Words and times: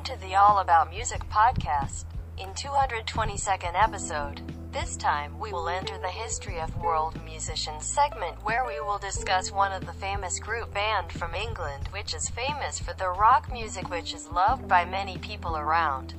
Welcome 0.00 0.18
to 0.18 0.26
the 0.26 0.34
All 0.34 0.60
About 0.60 0.88
Music 0.88 1.20
podcast. 1.28 2.06
In 2.38 2.48
222nd 2.54 3.74
episode, 3.74 4.40
this 4.72 4.96
time 4.96 5.38
we 5.38 5.52
will 5.52 5.68
enter 5.68 5.98
the 5.98 6.08
history 6.08 6.58
of 6.58 6.74
world 6.78 7.22
musicians 7.22 7.84
segment 7.84 8.42
where 8.42 8.64
we 8.66 8.80
will 8.80 8.96
discuss 8.96 9.52
one 9.52 9.72
of 9.72 9.84
the 9.84 9.92
famous 9.92 10.38
group 10.38 10.72
band 10.72 11.12
from 11.12 11.34
England 11.34 11.88
which 11.90 12.14
is 12.14 12.30
famous 12.30 12.78
for 12.78 12.94
the 12.94 13.10
rock 13.10 13.52
music 13.52 13.90
which 13.90 14.14
is 14.14 14.30
loved 14.30 14.66
by 14.66 14.86
many 14.86 15.18
people 15.18 15.58
around 15.58 16.14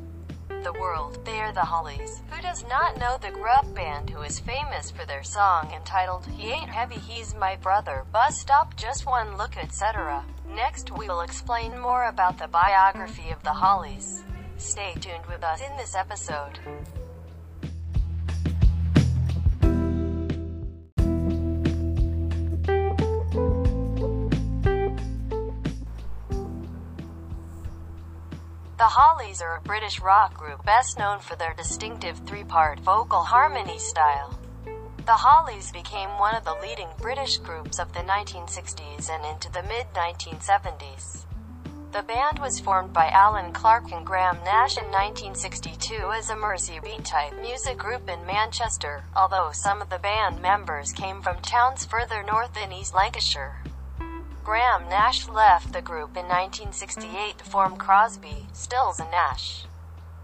the 0.64 0.74
world. 0.74 1.18
They 1.26 1.40
are 1.40 1.52
the 1.52 1.62
Hollies. 1.62 2.22
Who 2.30 2.40
does 2.40 2.64
not 2.68 3.00
know 3.00 3.18
the 3.20 3.32
grub 3.32 3.74
band 3.74 4.12
who 4.12 4.22
is 4.22 4.40
famous 4.40 4.92
for 4.92 5.08
their 5.08 5.24
song 5.24 5.72
entitled 5.74 6.28
He 6.28 6.52
Ain't 6.52 6.70
Heavy 6.70 7.00
He's 7.00 7.34
My 7.34 7.56
Brother, 7.56 8.06
Bus 8.12 8.40
Stop 8.40 8.76
Just 8.76 9.08
One 9.08 9.38
Look 9.38 9.58
etc. 9.58 10.24
Next 10.56 10.92
we 10.98 11.08
will 11.08 11.22
explain 11.22 11.80
more 11.80 12.10
about 12.10 12.38
the 12.38 12.48
biography 12.48 13.30
of 13.30 13.42
the 13.44 13.54
Hollies. 13.54 14.24
Stay 14.58 14.94
tuned 15.00 15.26
with 15.28 15.44
us 15.44 15.62
in 15.62 15.78
this 15.78 15.96
episode. 15.96 16.60
The 28.78 28.88
Hollies 28.88 29.42
are 29.42 29.58
a 29.58 29.62
British 29.62 30.02
rock 30.02 30.34
group 30.34 30.66
best 30.66 31.00
known 31.00 31.20
for 31.20 31.36
their 31.36 31.54
distinctive 31.54 32.18
three-part 32.26 32.80
vocal 32.82 33.24
harmony 33.24 33.80
style. 33.80 34.41
The 35.06 35.14
Hollies 35.14 35.72
became 35.72 36.20
one 36.20 36.36
of 36.36 36.46
the 36.46 36.54
leading 36.62 36.90
British 37.00 37.40
groups 37.40 37.80
of 37.80 37.92
the 37.92 38.02
1960s 38.02 39.10
and 39.10 39.26
into 39.26 39.52
the 39.52 39.64
mid-1970s. 39.64 41.26
The 41.92 42.04
band 42.04 42.38
was 42.38 42.60
formed 42.60 42.94
by 42.94 43.10
Allan 43.10 43.52
Clarke 43.52 43.92
and 43.92 44.06
Graham 44.06 44.38
Nash 44.46 44.78
in 44.78 44.86
1962 44.86 46.12
as 46.12 46.30
a 46.30 46.36
Mersey 46.36 46.80
beat-type 46.84 47.34
music 47.42 47.80
group 47.80 48.08
in 48.08 48.28
Manchester, 48.28 49.04
although 49.16 49.50
some 49.52 49.82
of 49.82 49.90
the 49.90 49.98
band 49.98 50.40
members 50.40 50.92
came 50.92 51.24
from 51.24 51.42
towns 51.42 51.84
further 51.84 52.22
north 52.22 52.56
in 52.56 52.72
East 52.72 52.94
Lancashire. 52.94 53.58
Graham 54.44 54.88
Nash 54.88 55.28
left 55.28 55.74
the 55.74 55.82
group 55.82 56.16
in 56.16 56.28
1968 56.28 57.40
to 57.40 57.44
form 57.44 57.76
Crosby, 57.76 58.46
Stills 58.54 59.00
and 59.00 59.10
Nash. 59.10 59.66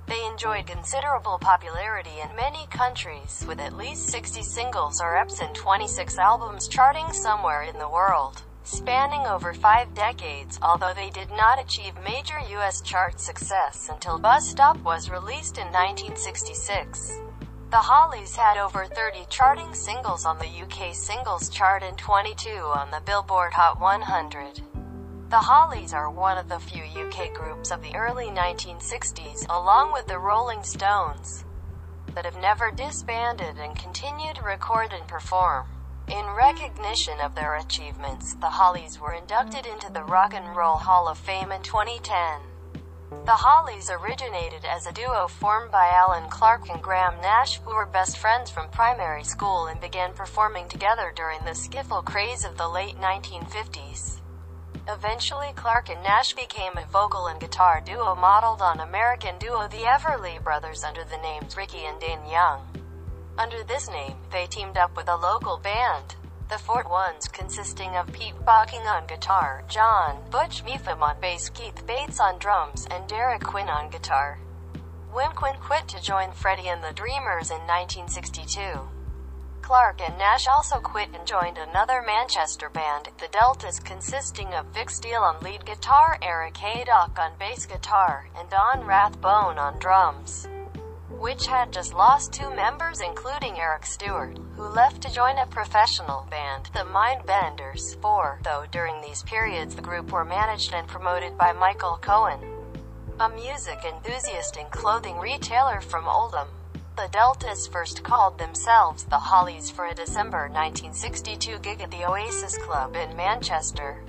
They 0.07 0.25
enjoyed 0.25 0.67
considerable 0.67 1.37
popularity 1.37 2.21
in 2.21 2.33
many 2.33 2.65
countries, 2.67 3.43
with 3.45 3.59
at 3.59 3.75
least 3.75 4.07
60 4.07 4.41
singles 4.41 5.01
or 5.01 5.17
EPs 5.17 5.45
and 5.45 5.53
26 5.53 6.17
albums 6.17 6.69
charting 6.69 7.11
somewhere 7.11 7.63
in 7.63 7.77
the 7.77 7.89
world, 7.89 8.41
spanning 8.63 9.27
over 9.27 9.53
five 9.53 9.93
decades, 9.93 10.59
although 10.61 10.93
they 10.93 11.09
did 11.09 11.29
not 11.31 11.59
achieve 11.59 11.93
major 12.05 12.39
US 12.39 12.79
chart 12.79 13.19
success 13.19 13.89
until 13.91 14.17
Bus 14.17 14.47
Stop 14.47 14.77
was 14.77 15.09
released 15.09 15.57
in 15.57 15.67
1966. 15.67 17.19
The 17.69 17.75
Hollies 17.75 18.33
had 18.33 18.55
over 18.55 18.85
30 18.85 19.25
charting 19.29 19.73
singles 19.73 20.25
on 20.25 20.37
the 20.37 20.47
UK 20.47 20.95
singles 20.95 21.49
chart 21.49 21.83
and 21.83 21.97
22 21.97 22.49
on 22.49 22.91
the 22.91 23.01
Billboard 23.01 23.51
Hot 23.51 23.81
100. 23.81 24.61
The 25.29 25.41
Hollies 25.41 25.93
are 25.93 26.09
one 26.09 26.37
of 26.37 26.47
the 26.47 26.57
few 26.57 26.85
UK 26.85 27.33
groups 27.33 27.69
of 27.69 27.81
the 27.81 27.93
early 27.97 28.27
1960s, 28.27 29.45
along 29.49 29.91
with 29.91 30.07
the 30.07 30.19
Rolling 30.19 30.63
Stones, 30.63 31.43
that 32.15 32.23
have 32.23 32.37
never 32.37 32.71
disbanded 32.71 33.57
and 33.57 33.77
continue 33.77 34.33
to 34.33 34.41
record 34.41 34.93
and 34.93 35.05
perform. 35.05 35.67
In 36.07 36.25
recognition 36.27 37.19
of 37.19 37.35
their 37.35 37.55
achievements, 37.55 38.35
the 38.35 38.51
Hollies 38.51 39.01
were 39.01 39.11
inducted 39.11 39.65
into 39.65 39.91
the 39.91 40.05
Rock 40.05 40.33
and 40.33 40.55
Roll 40.55 40.77
Hall 40.77 41.09
of 41.09 41.17
Fame 41.17 41.51
in 41.51 41.61
2010. 41.61 42.39
The 43.25 43.35
Hollies 43.35 43.89
originated 43.91 44.63
as 44.63 44.87
a 44.87 44.93
duo 44.93 45.27
formed 45.27 45.71
by 45.71 45.89
Allan 45.89 46.29
Clarke 46.29 46.69
and 46.69 46.81
Graham 46.81 47.19
Nash, 47.19 47.59
who 47.59 47.75
were 47.75 47.85
best 47.85 48.17
friends 48.17 48.49
from 48.49 48.69
primary 48.69 49.25
school 49.25 49.67
and 49.67 49.81
began 49.81 50.13
performing 50.13 50.69
together 50.69 51.11
during 51.13 51.39
the 51.43 51.51
skiffle 51.51 52.05
craze 52.05 52.45
of 52.45 52.55
the 52.55 52.69
late 52.69 52.95
1950s. 52.95 54.16
Eventually 54.89 55.51
Clarke 55.53 55.89
and 55.89 56.01
Nash 56.01 56.33
became 56.33 56.77
a 56.77 56.85
vocal 56.85 57.27
and 57.27 57.41
guitar 57.41 57.81
duo 57.83 58.15
modeled 58.15 58.61
on 58.61 58.79
American 58.79 59.37
duo 59.37 59.67
the 59.67 59.83
Everly 59.83 60.41
Brothers 60.41 60.85
under 60.85 61.03
the 61.03 61.17
names 61.17 61.57
Ricky 61.57 61.83
and 61.85 61.99
Dan 61.99 62.25
Young. 62.29 62.61
Under 63.37 63.63
this 63.63 63.89
name, 63.89 64.15
they 64.31 64.45
teamed 64.45 64.77
up 64.77 64.95
with 64.95 65.09
a 65.09 65.15
local 65.17 65.57
band, 65.57 66.15
the 66.47 66.55
Fourtones 66.55 67.29
consisting 67.29 67.97
of 67.97 68.13
Pete 68.13 68.39
Bocking 68.45 68.85
on 68.85 69.05
guitar, 69.07 69.65
John 69.67 70.23
Butch 70.31 70.63
Mepham 70.63 71.03
on 71.03 71.19
bass, 71.19 71.49
Keith 71.49 71.85
Bates 71.85 72.21
on 72.21 72.39
drums, 72.39 72.87
and 72.89 73.09
Derek 73.09 73.43
Quinn 73.43 73.67
on 73.67 73.89
guitar. 73.89 74.39
Wim 75.13 75.35
Quinn 75.35 75.55
quit 75.59 75.89
to 75.89 76.01
join 76.01 76.31
Freddie 76.31 76.69
and 76.69 76.81
the 76.81 76.93
Dreamers 76.93 77.51
in 77.51 77.59
1962. 77.67 78.96
Clarke 79.67 79.99
and 79.99 80.17
Nash 80.17 80.47
also 80.47 80.79
quit 80.79 81.09
and 81.13 81.27
joined 81.27 81.57
another 81.57 82.01
Manchester 82.01 82.69
band, 82.69 83.09
the 83.17 83.27
Deltas 83.27 83.81
consisting 83.81 84.53
of 84.53 84.65
Vic 84.67 84.89
Steele 84.89 85.21
on 85.21 85.41
lead 85.41 85.65
guitar, 85.65 86.17
Eric 86.21 86.55
Haydock 86.55 87.19
on 87.19 87.33
bass 87.37 87.65
guitar, 87.65 88.29
and 88.37 88.49
Don 88.49 88.85
Rathbone 88.85 89.57
on 89.57 89.77
drums. 89.77 90.47
Which 91.09 91.47
had 91.47 91.73
just 91.73 91.93
lost 91.93 92.31
two 92.31 92.49
members 92.55 93.01
including 93.01 93.59
Eric 93.59 93.85
Stewart, 93.85 94.37
who 94.55 94.63
left 94.63 95.01
to 95.01 95.13
join 95.13 95.37
a 95.37 95.45
professional 95.47 96.25
band, 96.31 96.69
the 96.71 96.85
Mindbenders. 96.85 98.01
Four, 98.01 98.39
though 98.45 98.63
during 98.71 99.01
these 99.01 99.23
periods 99.23 99.75
the 99.75 99.81
group 99.81 100.13
were 100.13 100.23
managed 100.23 100.73
and 100.73 100.87
promoted 100.87 101.37
by 101.37 101.51
Michael 101.51 101.99
Cohen, 102.01 102.39
a 103.19 103.27
music 103.27 103.79
enthusiast 103.83 104.55
and 104.55 104.71
clothing 104.71 105.19
retailer 105.19 105.81
from 105.81 106.07
Oldham. 106.07 106.47
The 106.97 107.07
Deltas 107.09 107.67
first 107.67 108.03
called 108.03 108.39
themselves 108.39 109.03
the 109.03 109.19
Hollies 109.19 109.69
for 109.69 109.85
a 109.85 109.93
December 109.93 110.49
1962 110.49 111.59
gig 111.59 111.79
at 111.79 111.91
the 111.91 112.03
Oasis 112.03 112.57
Club 112.57 112.95
in 112.95 113.15
Manchester. 113.15 114.01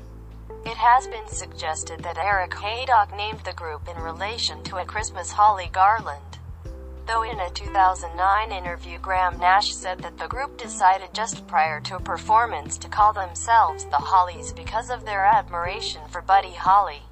It 0.64 0.78
has 0.78 1.06
been 1.06 1.28
suggested 1.28 2.02
that 2.02 2.16
Eric 2.16 2.54
Haydock 2.54 3.14
named 3.14 3.40
the 3.44 3.52
group 3.52 3.86
in 3.94 4.02
relation 4.02 4.62
to 4.64 4.78
a 4.78 4.86
Christmas 4.86 5.32
holly 5.32 5.68
garland. 5.70 6.38
Though 7.06 7.24
in 7.24 7.38
a 7.38 7.50
2009 7.50 8.52
interview 8.52 8.98
Graham 8.98 9.38
Nash 9.38 9.74
said 9.74 9.98
that 9.98 10.16
the 10.16 10.26
group 10.26 10.56
decided 10.56 11.12
just 11.12 11.46
prior 11.46 11.80
to 11.82 11.96
a 11.96 12.00
performance 12.00 12.78
to 12.78 12.88
call 12.88 13.12
themselves 13.12 13.84
the 13.84 13.96
Hollies 13.96 14.54
because 14.54 14.88
of 14.88 15.04
their 15.04 15.26
admiration 15.26 16.00
for 16.08 16.22
Buddy 16.22 16.54
Holly. 16.54 17.02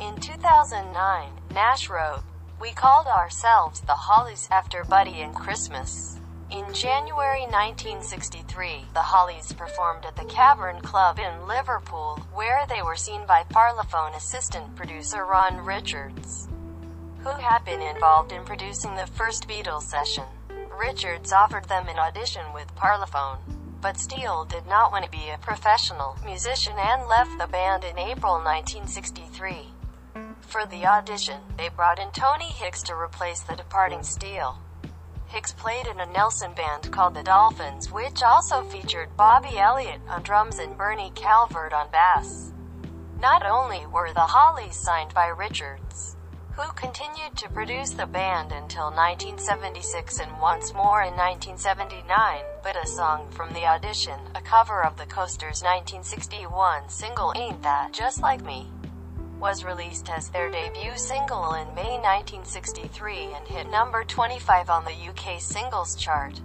In 0.00 0.16
2009, 0.16 1.30
Nash 1.54 1.88
wrote, 1.88 2.24
we 2.60 2.72
called 2.72 3.06
ourselves 3.06 3.80
the 3.82 3.92
Hollies 3.92 4.48
after 4.50 4.82
Buddy 4.84 5.20
and 5.20 5.34
Christmas. 5.34 6.18
In 6.50 6.72
January 6.72 7.42
1963, 7.42 8.86
the 8.94 9.02
Hollies 9.02 9.52
performed 9.52 10.06
at 10.06 10.16
the 10.16 10.24
Cavern 10.24 10.80
Club 10.80 11.18
in 11.18 11.46
Liverpool, 11.46 12.20
where 12.32 12.64
they 12.68 12.80
were 12.80 12.96
seen 12.96 13.26
by 13.26 13.42
Parlophone 13.50 14.16
assistant 14.16 14.74
producer 14.74 15.26
Ron 15.26 15.64
Richards, 15.64 16.48
who 17.18 17.30
had 17.30 17.64
been 17.64 17.82
involved 17.82 18.32
in 18.32 18.44
producing 18.44 18.94
the 18.94 19.06
first 19.08 19.46
Beatles 19.46 19.82
session. 19.82 20.24
Richards 20.78 21.32
offered 21.32 21.68
them 21.68 21.88
an 21.88 21.98
audition 21.98 22.52
with 22.54 22.74
Parlophone, 22.74 23.38
but 23.82 23.98
Steele 23.98 24.46
did 24.46 24.66
not 24.66 24.92
want 24.92 25.04
to 25.04 25.10
be 25.10 25.28
a 25.28 25.38
professional 25.38 26.16
musician 26.24 26.74
and 26.78 27.06
left 27.06 27.36
the 27.38 27.48
band 27.48 27.84
in 27.84 27.98
April 27.98 28.34
1963. 28.34 29.75
For 30.40 30.66
the 30.66 30.86
audition, 30.86 31.40
they 31.56 31.68
brought 31.68 31.98
in 31.98 32.10
Tony 32.10 32.50
Hicks 32.50 32.82
to 32.84 32.94
replace 32.94 33.40
the 33.40 33.56
departing 33.56 34.02
Steele. 34.02 34.58
Hicks 35.26 35.52
played 35.52 35.86
in 35.86 36.00
a 36.00 36.06
Nelson 36.06 36.52
band 36.54 36.92
called 36.92 37.14
the 37.14 37.22
Dolphins, 37.22 37.90
which 37.90 38.22
also 38.22 38.62
featured 38.62 39.16
Bobby 39.16 39.58
Elliott 39.58 40.00
on 40.08 40.22
drums 40.22 40.58
and 40.58 40.78
Bernie 40.78 41.12
Calvert 41.14 41.72
on 41.72 41.90
bass. 41.90 42.52
Not 43.20 43.44
only 43.44 43.86
were 43.86 44.12
the 44.12 44.20
Hollies 44.20 44.76
signed 44.76 45.12
by 45.14 45.26
Richards, 45.26 46.16
who 46.56 46.72
continued 46.72 47.36
to 47.36 47.50
produce 47.50 47.90
the 47.90 48.06
band 48.06 48.52
until 48.52 48.86
1976 48.86 50.20
and 50.20 50.40
once 50.40 50.72
more 50.72 51.02
in 51.02 51.14
1979, 51.14 52.44
but 52.62 52.82
a 52.82 52.86
song 52.86 53.28
from 53.30 53.52
the 53.52 53.66
audition, 53.66 54.18
a 54.34 54.40
cover 54.40 54.82
of 54.82 54.96
the 54.96 55.04
Coasters' 55.06 55.62
1961 55.62 56.88
single 56.88 57.32
Ain't 57.36 57.62
That 57.62 57.92
Just 57.92 58.22
Like 58.22 58.42
Me, 58.42 58.70
was 59.40 59.64
released 59.64 60.08
as 60.08 60.28
their 60.28 60.50
debut 60.50 60.96
single 60.96 61.54
in 61.54 61.74
May 61.74 61.98
1963 61.98 63.34
and 63.34 63.46
hit 63.46 63.70
number 63.70 64.04
25 64.04 64.70
on 64.70 64.84
the 64.84 64.92
UK 64.92 65.40
singles 65.40 65.94
chart. 65.96 66.40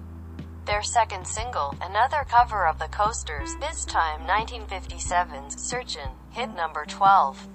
Their 0.66 0.84
second 0.84 1.26
single, 1.26 1.76
another 1.82 2.26
cover 2.30 2.68
of 2.68 2.80
the 2.80 2.88
Coasters, 2.88 3.56
this 3.60 3.86
time 3.86 4.22
1957's 4.22 5.56
Searchin', 5.56 6.12
hit 6.32 6.54
number 6.56 6.86
12. 6.86 7.48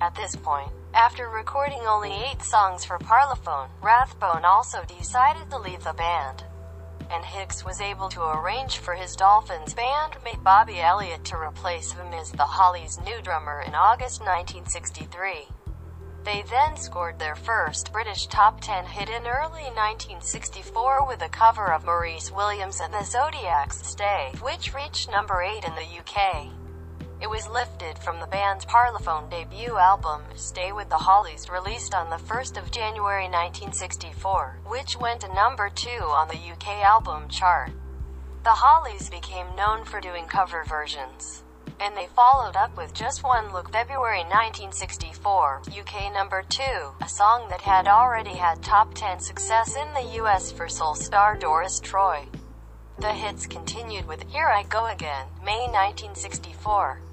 At 0.00 0.14
this 0.14 0.36
point, 0.36 0.70
after 0.94 1.28
recording 1.28 1.80
only 1.86 2.12
eight 2.12 2.42
songs 2.42 2.84
for 2.84 2.98
Parlophone, 2.98 3.68
Rathbone 3.82 4.44
also 4.44 4.84
decided 4.84 5.50
to 5.50 5.58
leave 5.58 5.84
the 5.84 5.92
band 5.92 6.44
and 7.10 7.24
Hicks 7.24 7.64
was 7.64 7.80
able 7.80 8.08
to 8.10 8.22
arrange 8.22 8.78
for 8.78 8.94
his 8.94 9.16
Dolphins 9.16 9.74
bandmate 9.74 10.42
Bobby 10.42 10.80
Elliott 10.80 11.24
to 11.24 11.36
replace 11.36 11.92
him 11.92 12.12
as 12.12 12.30
the 12.30 12.44
Hollies' 12.44 12.98
new 13.04 13.20
drummer 13.22 13.62
in 13.66 13.74
August 13.74 14.20
1963. 14.20 15.48
They 16.24 16.42
then 16.50 16.76
scored 16.76 17.18
their 17.18 17.36
first 17.36 17.92
British 17.92 18.26
top 18.26 18.60
10 18.60 18.86
hit 18.86 19.08
in 19.08 19.26
early 19.26 19.70
1964 19.70 21.06
with 21.06 21.22
a 21.22 21.28
cover 21.28 21.72
of 21.72 21.84
Maurice 21.84 22.32
Williams 22.32 22.80
and 22.80 22.92
the 22.92 23.04
Zodiacs' 23.04 23.86
Stay, 23.86 24.32
which 24.40 24.74
reached 24.74 25.10
number 25.10 25.40
8 25.42 25.64
in 25.64 25.74
the 25.76 26.00
UK. 26.00 26.65
It 27.18 27.30
was 27.30 27.48
lifted 27.48 27.98
from 27.98 28.20
the 28.20 28.26
band's 28.26 28.66
Parlophone 28.66 29.30
debut 29.30 29.78
album, 29.78 30.22
Stay 30.34 30.70
with 30.70 30.90
the 30.90 30.98
Hollies, 30.98 31.48
released 31.48 31.94
on 31.94 32.10
the 32.10 32.16
1st 32.16 32.58
of 32.58 32.70
January 32.70 33.24
1964, 33.24 34.58
which 34.66 34.98
went 34.98 35.22
to 35.22 35.34
number 35.34 35.70
2 35.70 35.88
on 35.88 36.28
the 36.28 36.34
UK 36.34 36.84
album 36.84 37.28
chart. 37.28 37.72
The 38.44 38.50
Hollies 38.50 39.08
became 39.08 39.56
known 39.56 39.84
for 39.86 39.98
doing 39.98 40.26
cover 40.26 40.62
versions. 40.68 41.42
And 41.80 41.96
they 41.96 42.06
followed 42.06 42.54
up 42.54 42.76
with 42.76 42.92
Just 42.92 43.24
One 43.24 43.50
Look 43.50 43.72
February 43.72 44.24
1964, 44.24 45.62
UK 45.70 46.12
number 46.12 46.42
2, 46.42 46.62
a 47.00 47.08
song 47.08 47.48
that 47.48 47.62
had 47.62 47.88
already 47.88 48.36
had 48.36 48.62
top 48.62 48.92
10 48.92 49.20
success 49.20 49.74
in 49.74 49.94
the 49.94 50.22
US 50.22 50.52
for 50.52 50.68
soul 50.68 50.94
star 50.94 51.34
Doris 51.34 51.80
Troy. 51.80 52.26
The 52.98 53.12
hits 53.12 53.46
continued 53.46 54.06
with 54.06 54.30
Here 54.30 54.46
I 54.46 54.62
Go 54.62 54.86
Again, 54.86 55.26
May 55.42 55.66
1964. 55.66 57.05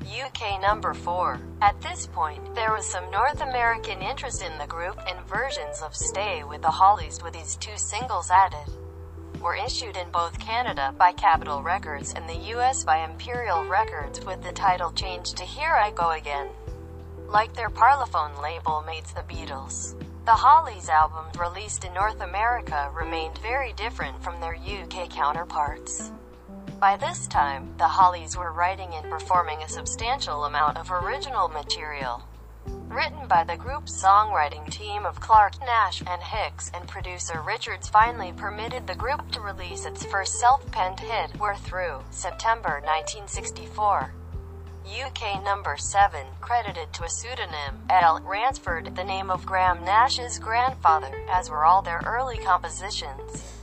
UK 0.00 0.60
number 0.60 0.94
4. 0.94 1.40
At 1.62 1.80
this 1.80 2.06
point, 2.06 2.54
there 2.54 2.72
was 2.72 2.86
some 2.86 3.10
North 3.10 3.40
American 3.40 4.00
interest 4.02 4.42
in 4.42 4.56
the 4.58 4.66
group, 4.66 4.98
and 5.08 5.26
versions 5.26 5.82
of 5.82 5.94
Stay 5.94 6.42
with 6.44 6.62
the 6.62 6.70
Hollies 6.70 7.22
with 7.22 7.34
these 7.34 7.56
two 7.56 7.76
singles 7.76 8.30
added 8.30 8.72
were 9.40 9.56
issued 9.56 9.96
in 9.96 10.10
both 10.10 10.38
Canada 10.38 10.94
by 10.98 11.12
Capitol 11.12 11.62
Records 11.62 12.12
and 12.14 12.28
the 12.28 12.54
US 12.54 12.84
by 12.84 12.98
Imperial 12.98 13.64
Records 13.64 14.24
with 14.24 14.42
the 14.42 14.52
title 14.52 14.92
changed 14.92 15.36
to 15.38 15.44
Here 15.44 15.72
I 15.72 15.90
Go 15.92 16.10
Again. 16.10 16.48
Like 17.26 17.54
their 17.54 17.70
Parlophone 17.70 18.40
label 18.42 18.84
mates 18.86 19.12
the 19.12 19.22
Beatles. 19.22 19.94
The 20.26 20.32
Hollies 20.32 20.90
albums 20.90 21.38
released 21.38 21.84
in 21.84 21.94
North 21.94 22.20
America 22.20 22.90
remained 22.94 23.38
very 23.38 23.72
different 23.72 24.22
from 24.22 24.40
their 24.40 24.56
UK 24.56 25.08
counterparts. 25.08 26.12
By 26.80 26.96
this 26.96 27.26
time, 27.26 27.74
the 27.76 27.86
Hollies 27.86 28.38
were 28.38 28.52
writing 28.52 28.94
and 28.94 29.10
performing 29.10 29.62
a 29.62 29.68
substantial 29.68 30.46
amount 30.46 30.78
of 30.78 30.90
original 30.90 31.46
material. 31.46 32.22
Written 32.88 33.28
by 33.28 33.44
the 33.44 33.58
group's 33.58 34.02
songwriting 34.02 34.66
team 34.70 35.04
of 35.04 35.20
Clarke, 35.20 35.60
Nash, 35.60 36.02
and 36.06 36.22
Hicks, 36.22 36.70
and 36.72 36.88
producer 36.88 37.42
Richards 37.42 37.90
finally 37.90 38.32
permitted 38.32 38.86
the 38.86 38.94
group 38.94 39.30
to 39.32 39.42
release 39.42 39.84
its 39.84 40.06
first 40.06 40.40
self-penned 40.40 41.00
hit, 41.00 41.38
We're 41.38 41.54
Through, 41.54 42.00
September 42.08 42.80
1964. 42.86 44.14
UK 45.04 45.44
number 45.44 45.76
7, 45.76 46.26
credited 46.40 46.94
to 46.94 47.04
a 47.04 47.10
pseudonym, 47.10 47.82
L. 47.90 48.20
Ransford, 48.20 48.96
the 48.96 49.04
name 49.04 49.30
of 49.30 49.44
Graham 49.44 49.84
Nash's 49.84 50.38
grandfather, 50.38 51.14
as 51.30 51.50
were 51.50 51.66
all 51.66 51.82
their 51.82 52.00
early 52.06 52.38
compositions. 52.38 53.59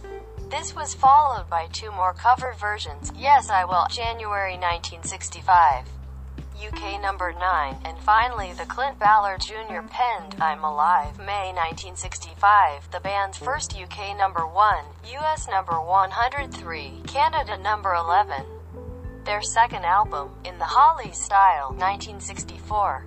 This 0.49 0.73
was 0.73 0.93
followed 0.93 1.49
by 1.49 1.67
two 1.73 1.91
more 1.91 2.13
cover 2.13 2.55
versions, 2.57 3.11
Yes 3.17 3.49
I 3.49 3.65
Will, 3.65 3.85
January 3.89 4.53
1965. 4.53 5.83
UK 6.55 7.01
number 7.01 7.33
9, 7.33 7.75
and 7.83 7.97
finally 7.99 8.53
the 8.53 8.65
Clint 8.65 8.97
Ballard 8.97 9.41
Jr. 9.41 9.81
penned 9.89 10.37
I'm 10.39 10.63
Alive, 10.63 11.19
May 11.19 11.51
1965, 11.51 12.89
the 12.91 13.01
band's 13.01 13.37
first 13.37 13.77
UK 13.77 14.17
number 14.17 14.47
1, 14.47 14.85
US 15.19 15.49
number 15.49 15.81
103, 15.81 17.01
Canada 17.05 17.57
number 17.57 17.93
11. 17.93 18.45
Their 19.25 19.41
second 19.41 19.83
album, 19.83 20.29
In 20.45 20.57
the 20.59 20.65
Holly 20.65 21.11
Style, 21.11 21.71
1964, 21.71 23.05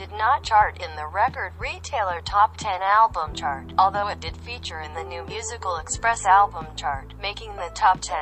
did 0.00 0.12
not 0.12 0.42
chart 0.42 0.82
in 0.82 0.96
the 0.96 1.06
record 1.06 1.52
retailer 1.58 2.22
top 2.22 2.56
10 2.56 2.80
album 2.80 3.34
chart, 3.34 3.70
although 3.76 4.08
it 4.08 4.18
did 4.18 4.34
feature 4.34 4.80
in 4.80 4.94
the 4.94 5.04
New 5.04 5.22
Musical 5.26 5.76
Express 5.76 6.24
album 6.24 6.66
chart, 6.74 7.12
making 7.20 7.54
the 7.56 7.70
top 7.74 8.00
10. 8.00 8.16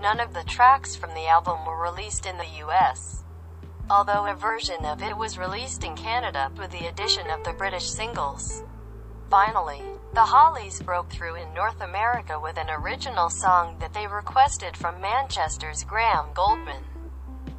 None 0.00 0.20
of 0.20 0.32
the 0.32 0.44
tracks 0.44 0.94
from 0.94 1.12
the 1.14 1.26
album 1.26 1.66
were 1.66 1.82
released 1.82 2.24
in 2.24 2.36
the 2.38 2.62
US 2.64 3.24
although 3.88 4.26
a 4.26 4.34
version 4.34 4.84
of 4.84 5.00
it 5.00 5.16
was 5.16 5.38
released 5.38 5.84
in 5.84 5.94
Canada 5.94 6.50
with 6.58 6.72
the 6.72 6.86
addition 6.88 7.30
of 7.30 7.44
the 7.44 7.52
British 7.52 7.88
singles. 7.88 8.64
Finally, 9.30 9.80
the 10.12 10.24
Hollies 10.24 10.82
broke 10.82 11.08
through 11.08 11.36
in 11.36 11.54
North 11.54 11.80
America 11.80 12.38
with 12.40 12.58
an 12.58 12.68
original 12.68 13.30
song 13.30 13.76
that 13.78 13.94
they 13.94 14.08
requested 14.08 14.76
from 14.76 15.00
Manchester's 15.00 15.84
Graham 15.84 16.26
Gouldman. 16.34 16.82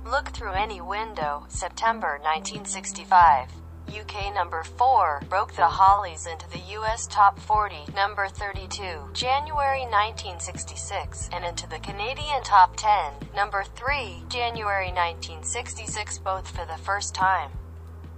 Look 0.05 0.29
Through 0.29 0.53
Any 0.53 0.81
Window, 0.81 1.45
September 1.49 2.19
1965. 2.23 3.49
UK 3.89 4.33
number 4.33 4.63
4, 4.63 5.23
broke 5.29 5.53
the 5.53 5.65
Hollies 5.65 6.27
into 6.27 6.49
the 6.49 6.59
US 6.79 7.07
top 7.07 7.39
40, 7.39 7.93
number 7.95 8.27
32, 8.27 9.09
January 9.13 9.81
1966, 9.81 11.29
and 11.31 11.45
into 11.45 11.67
the 11.69 11.79
Canadian 11.79 12.43
top 12.43 12.75
10, 12.75 13.13
number 13.35 13.63
3, 13.63 14.23
January 14.29 14.87
1966 14.87 16.19
both 16.19 16.47
for 16.47 16.65
the 16.65 16.81
first 16.83 17.15
time. 17.15 17.51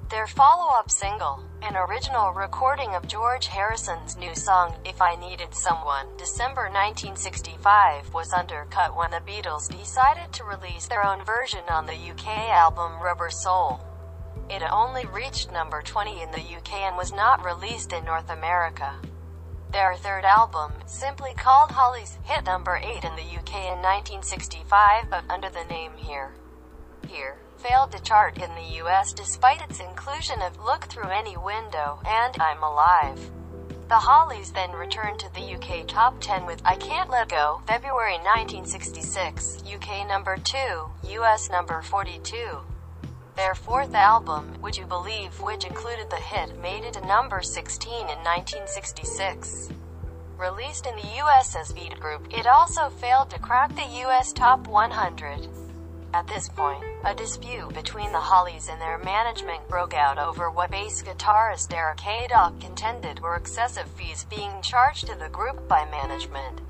Their 0.10 0.26
follow-up 0.26 0.90
single, 0.90 1.44
an 1.62 1.76
original 1.76 2.32
recording 2.32 2.96
of 2.96 3.08
George 3.08 3.46
Harrison's 3.46 4.18
new 4.18 4.34
song, 4.34 4.74
If 4.84 5.04
I 5.04 5.14
Needed 5.14 5.54
Someone, 5.54 6.08
December 6.18 6.64
1965, 6.64 8.12
was 8.12 8.34
undercut 8.34 8.96
when 8.96 9.12
the 9.12 9.20
Beatles 9.20 9.70
decided 9.70 10.34
to 10.34 10.44
release 10.44 10.88
their 10.88 11.06
own 11.06 11.24
version 11.24 11.64
on 11.70 11.86
the 11.86 11.94
UK 11.94 12.26
album 12.50 13.00
Rubber 13.00 13.30
Soul. 13.30 13.82
It 14.50 14.64
only 14.64 15.06
reached 15.06 15.52
number 15.52 15.84
20 15.84 16.24
in 16.24 16.32
the 16.32 16.58
UK 16.58 16.74
and 16.90 16.98
was 16.98 17.14
not 17.14 17.46
released 17.46 17.94
in 17.94 18.04
North 18.04 18.32
America. 18.32 18.96
Their 19.72 19.94
third 19.94 20.26
album, 20.26 20.74
simply 20.88 21.36
called 21.36 21.70
Hollies, 21.70 22.18
hit 22.24 22.46
number 22.46 22.78
8 22.78 23.04
in 23.04 23.16
the 23.16 23.38
UK 23.38 23.54
in 23.70 23.84
1965 23.86 25.08
but 25.12 25.24
under 25.30 25.52
the 25.52 25.66
name 25.66 25.92
Here. 25.98 26.32
Here 27.08 27.38
failed 27.60 27.92
to 27.92 28.02
chart 28.02 28.38
in 28.38 28.50
the 28.56 28.80
US 28.84 29.12
despite 29.12 29.62
its 29.62 29.82
inclusion 29.82 30.42
of 30.42 30.64
Look 30.64 30.86
Through 30.86 31.10
Any 31.10 31.36
Window 31.36 32.00
and 32.08 32.34
I'm 32.40 32.64
Alive. 32.64 33.20
The 33.90 33.96
Hollies 33.96 34.52
then 34.52 34.72
returned 34.72 35.20
to 35.20 35.34
the 35.34 35.56
UK 35.56 35.86
top 35.86 36.22
10 36.22 36.46
with 36.46 36.62
I 36.64 36.76
Can't 36.76 37.10
Let 37.10 37.28
Go, 37.28 37.62
February 37.68 38.18
1966, 38.20 39.64
UK 39.68 40.08
number 40.08 40.38
2, 40.38 40.58
US 41.20 41.50
number 41.50 41.82
42. 41.82 42.60
Their 43.36 43.56
fourth 43.56 43.94
album, 43.94 44.56
Would 44.62 44.78
You 44.78 44.86
Believe 44.86 45.42
which 45.42 45.66
included 45.66 46.10
the 46.10 46.16
hit, 46.16 46.57
made 46.62 46.86
it 46.86 46.94
to 46.94 47.06
number 47.06 47.42
16 47.42 47.92
in 47.92 48.19
1966. 48.24 49.69
Released 50.38 50.86
in 50.86 50.95
the 50.95 51.18
US 51.26 51.57
as 51.57 51.74
Beat 51.74 52.00
Group, 52.00 52.28
it 52.33 52.48
also 52.48 52.88
failed 52.88 53.30
to 53.31 53.40
crack 53.40 53.76
the 53.76 54.06
US 54.07 54.31
Top 54.31 54.66
100. 54.68 55.69
At 56.11 56.25
this 56.25 56.49
point, 56.49 56.83
a 57.04 57.13
dispute 57.13 57.71
between 57.75 58.11
the 58.11 58.19
Hollies 58.19 58.68
and 58.68 58.81
their 58.81 58.97
management 58.97 59.68
broke 59.69 59.94
out 59.94 60.18
over 60.18 60.49
what 60.49 60.71
bass 60.71 61.04
guitarist 61.04 61.71
Eric 61.71 61.99
Haydock 61.99 62.59
contended 62.59 63.19
were 63.19 63.35
excessive 63.35 63.87
fees 63.92 64.25
being 64.28 64.51
charged 64.63 65.06
to 65.06 65.16
the 65.16 65.30
group 65.30 65.68
by 65.68 65.85
management. 65.85 66.61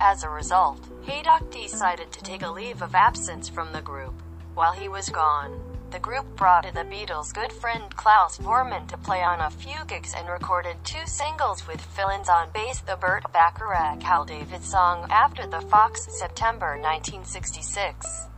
As 0.00 0.24
a 0.24 0.30
result, 0.30 0.80
Haydock 1.02 1.50
decided 1.50 2.10
to 2.10 2.22
take 2.22 2.40
a 2.40 2.50
leave 2.50 2.80
of 2.80 2.94
absence 2.94 3.50
from 3.50 3.70
the 3.72 3.82
group. 3.82 4.14
While 4.54 4.72
he 4.72 4.88
was 4.88 5.10
gone, 5.10 5.60
the 5.90 5.98
group 5.98 6.24
brought 6.34 6.64
in 6.64 6.74
the 6.74 6.84
Beatles' 6.84 7.34
good 7.34 7.52
friend 7.52 7.94
Klaus 7.96 8.38
Voormann 8.38 8.86
to 8.88 8.96
play 8.96 9.22
on 9.22 9.40
a 9.40 9.50
few 9.50 9.84
gigs 9.84 10.14
and 10.16 10.26
recorded 10.26 10.76
two 10.84 11.06
singles 11.06 11.68
with 11.68 11.82
fill-ins 11.82 12.30
on 12.30 12.48
bass 12.54 12.80
the 12.80 12.96
Burt 12.96 13.30
Bacharach 13.30 14.02
Hal 14.02 14.24
David 14.24 14.64
song 14.64 15.06
After 15.10 15.46
the 15.46 15.60
Fox, 15.60 16.06
September 16.18 16.78
1966 16.80 18.30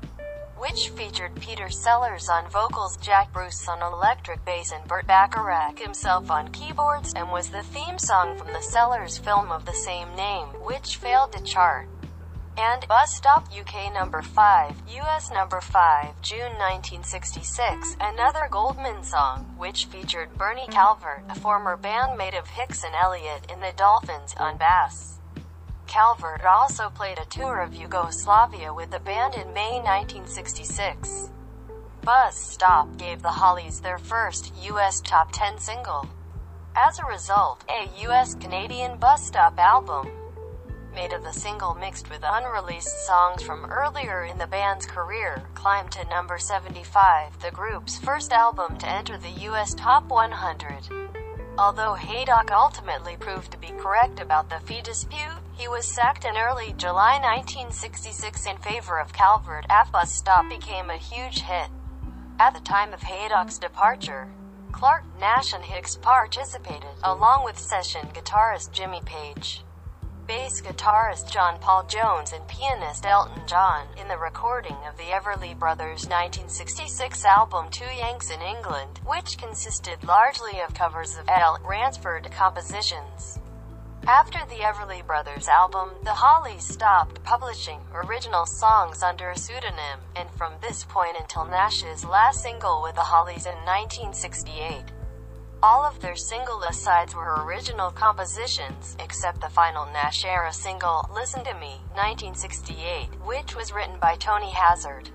which 0.63 0.91
featured 0.91 1.35
Peter 1.41 1.69
Sellers 1.69 2.29
on 2.29 2.49
vocals, 2.49 2.97
Jack 2.99 3.33
Bruce 3.33 3.67
on 3.67 3.83
electric 3.83 4.45
bass 4.45 4.71
and 4.71 4.87
Burt 4.87 5.09
Bacharach 5.09 5.77
himself 5.77 6.31
on 6.31 6.53
keyboards, 6.53 7.13
and 7.17 7.33
was 7.33 7.49
the 7.49 7.65
theme 7.65 7.99
song 7.99 8.39
from 8.39 8.47
the 8.53 8.63
Sellers 8.63 9.19
film 9.19 9.51
of 9.51 9.65
the 9.65 9.75
same 9.75 10.15
name, 10.15 10.47
which 10.63 10.99
failed 10.99 11.33
to 11.33 11.43
chart 11.43 11.89
and 12.57 12.87
Bus 12.87 13.15
Stop 13.15 13.49
UK 13.59 13.93
number 13.93 14.23
5, 14.23 14.83
US 14.87 15.33
number 15.33 15.61
5, 15.61 16.21
June 16.21 16.53
1966, 16.59 17.97
another 18.01 18.47
Gouldman 18.51 19.03
song, 19.03 19.55
which 19.57 19.87
featured 19.87 20.37
Bernie 20.37 20.69
Calvert, 20.71 21.25
a 21.29 21.35
former 21.41 21.77
bandmate 21.77 22.39
of 22.39 22.47
Hicks 22.47 22.85
and 22.85 22.95
Elliott 22.95 23.51
in 23.51 23.61
the 23.61 23.73
Dolphins, 23.77 24.35
on 24.39 24.59
bass. 24.59 25.19
Calvert 25.93 26.43
also 26.47 26.89
played 26.89 27.19
a 27.19 27.27
tour 27.27 27.61
of 27.61 27.75
Yugoslavia 27.75 28.73
with 28.73 28.91
the 28.91 28.99
band 29.01 29.35
in 29.35 29.53
May 29.53 29.73
1966. 29.85 31.29
Bus 32.01 32.35
Stop 32.35 32.97
gave 32.97 33.21
the 33.21 33.29
Hollies 33.29 33.79
their 33.79 33.99
first 33.99 34.55
US 34.63 35.03
top 35.03 35.29
10 35.33 35.59
single. 35.59 36.09
As 36.75 36.99
a 36.99 37.05
result, 37.05 37.63
a 37.69 37.91
US 38.09 38.35
Canadian 38.37 38.97
Bus 38.97 39.27
Stop 39.27 39.59
album 39.59 40.09
made 40.95 41.13
of 41.13 41.25
the 41.25 41.33
single 41.35 41.75
mixed 41.75 42.09
with 42.09 42.23
unreleased 42.25 43.07
songs 43.07 43.43
from 43.43 43.67
earlier 43.67 44.25
in 44.25 44.39
the 44.39 44.47
band's 44.47 44.87
career, 44.87 45.43
climbed 45.53 45.93
to 45.93 46.09
number 46.09 46.39
75, 46.39 47.39
the 47.43 47.51
group's 47.51 47.99
first 47.99 48.33
album 48.33 48.79
to 48.79 48.89
enter 48.89 49.19
the 49.19 49.43
US 49.51 49.75
Top 49.75 50.09
100. 50.09 50.89
Although 51.59 51.93
Haydock 51.93 52.51
ultimately 52.51 53.19
proved 53.19 53.53
to 53.53 53.59
be 53.59 53.69
correct 53.79 54.21
about 54.21 54.49
the 54.49 54.59
fee 54.61 54.81
dispute, 54.81 55.42
he 55.55 55.69
was 55.69 55.85
sacked 55.85 56.25
in 56.25 56.37
early 56.37 56.75
July 56.77 57.19
1966 57.21 58.47
in 58.47 58.57
favor 58.59 58.99
of 58.99 59.13
Calvert 59.13 59.67
after 59.69 59.93
Bus 59.93 60.13
Stop 60.13 60.49
became 60.49 60.89
a 60.89 60.97
huge 60.97 61.41
hit. 61.43 61.69
At 62.39 62.55
the 62.55 62.61
time 62.61 62.93
of 62.93 63.03
Haydock's 63.03 63.59
departure, 63.59 64.29
Clarke, 64.73 65.05
Nash 65.21 65.53
and 65.53 65.65
Hicks 65.65 65.97
participated, 65.97 66.97
along 67.05 67.45
with 67.45 67.59
session 67.59 68.09
guitarist 68.15 68.73
Jimmy 68.73 69.03
Page, 69.05 69.63
bass 70.27 70.63
guitarist 70.63 71.31
John 71.31 71.59
Paul 71.61 71.85
Jones 71.85 72.33
and 72.33 72.49
pianist 72.49 73.05
Elton 73.05 73.43
John, 73.47 73.87
in 73.99 74.09
the 74.09 74.17
recording 74.17 74.77
of 74.89 74.97
the 74.97 75.13
Everly 75.13 75.57
Brothers' 75.59 76.07
1966 76.09 77.25
album 77.27 77.69
Two 77.71 77.85
Yanks 77.85 78.31
in 78.31 78.41
England, 78.41 79.01
which 79.05 79.37
consisted 79.37 80.03
largely 80.05 80.61
of 80.61 80.75
covers 80.75 81.17
of 81.19 81.29
L. 81.29 81.59
Ransford 81.63 82.31
compositions. 82.31 83.39
After 84.07 84.41
the 84.47 84.57
Everly 84.57 85.07
Brothers 85.07 85.47
album, 85.47 85.91
the 86.03 86.15
Hollies 86.15 86.65
stopped 86.65 87.23
publishing 87.23 87.79
original 87.95 88.47
songs 88.47 89.01
under 89.01 89.31
a 89.31 89.39
pseudonym, 89.39 90.01
and 90.17 90.29
from 90.33 90.55
this 90.61 90.83
point 90.83 91.17
until 91.21 91.45
Nash's 91.45 92.05
last 92.05 92.43
single 92.43 92.83
with 92.83 92.97
the 92.97 93.03
Hollies 93.03 93.47
in 93.47 93.55
1968. 93.65 94.87
All 95.63 95.85
of 95.85 96.01
their 96.01 96.17
single 96.17 96.65
asides 96.65 97.15
were 97.15 97.45
original 97.45 97.93
compositions, 97.93 98.97
except 98.99 99.41
the 99.41 99.49
final 99.49 99.87
Nash-era 99.87 100.53
single, 100.53 101.09
Listen 101.15 101.45
to 101.45 101.55
Me, 101.55 101.79
1968, 101.95 103.07
which 103.25 103.55
was 103.55 103.73
written 103.73 104.01
by 104.01 104.17
Tony 104.17 104.51
Hazzard. 104.51 105.11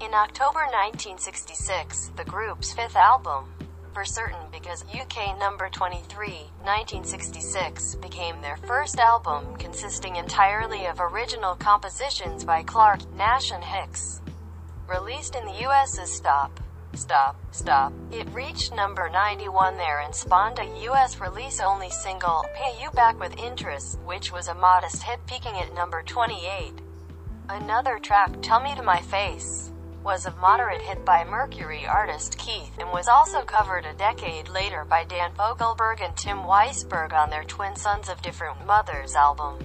In 0.00 0.12
October 0.14 0.66
1966, 0.66 2.10
the 2.16 2.24
group's 2.24 2.72
fifth 2.72 2.96
album, 2.96 3.52
for 3.96 4.04
certain 4.04 4.46
because 4.52 4.84
UK 4.94 5.38
number 5.38 5.70
23, 5.70 6.28
1966, 6.60 7.94
became 7.94 8.38
their 8.42 8.58
first 8.58 8.98
album 8.98 9.56
consisting 9.56 10.16
entirely 10.16 10.84
of 10.84 11.00
original 11.00 11.54
compositions 11.54 12.44
by 12.44 12.62
Clarke, 12.62 13.10
Nash 13.14 13.52
and 13.52 13.64
Hicks. 13.64 14.20
Released 14.86 15.34
in 15.34 15.46
the 15.46 15.66
US 15.66 15.98
as 15.98 16.12
Stop. 16.12 16.60
Stop, 16.92 17.36
Stop. 17.52 17.90
It 18.12 18.28
reached 18.34 18.74
number 18.74 19.08
91 19.08 19.78
there 19.78 20.00
and 20.00 20.14
spawned 20.14 20.58
a 20.58 20.90
US 20.90 21.18
release-only 21.18 21.88
single, 21.88 22.44
Pay 22.54 22.78
You 22.78 22.90
Back 22.90 23.18
with 23.18 23.38
Interest, 23.38 23.98
which 24.00 24.30
was 24.30 24.48
a 24.48 24.54
modest 24.54 25.04
hit 25.04 25.20
peaking 25.26 25.54
at 25.54 25.74
number 25.74 26.02
28. 26.02 26.74
Another 27.48 27.98
track, 27.98 28.42
Tell 28.42 28.60
Me 28.60 28.74
to 28.74 28.82
My 28.82 29.00
Face, 29.00 29.72
was 30.06 30.24
a 30.24 30.36
moderate 30.36 30.80
hit 30.82 31.04
by 31.04 31.24
Mercury 31.24 31.84
artist 31.84 32.38
Keith, 32.38 32.70
and 32.78 32.88
was 32.92 33.08
also 33.08 33.42
covered 33.42 33.84
a 33.84 33.92
decade 33.94 34.48
later 34.48 34.84
by 34.84 35.02
Dan 35.02 35.32
Fogelberg 35.32 36.00
and 36.00 36.16
Tim 36.16 36.44
Weisberg 36.44 37.12
on 37.12 37.28
their 37.28 37.42
Twin 37.42 37.74
Sons 37.74 38.08
of 38.08 38.22
Different 38.22 38.64
Mothers 38.64 39.16
album. 39.16 39.58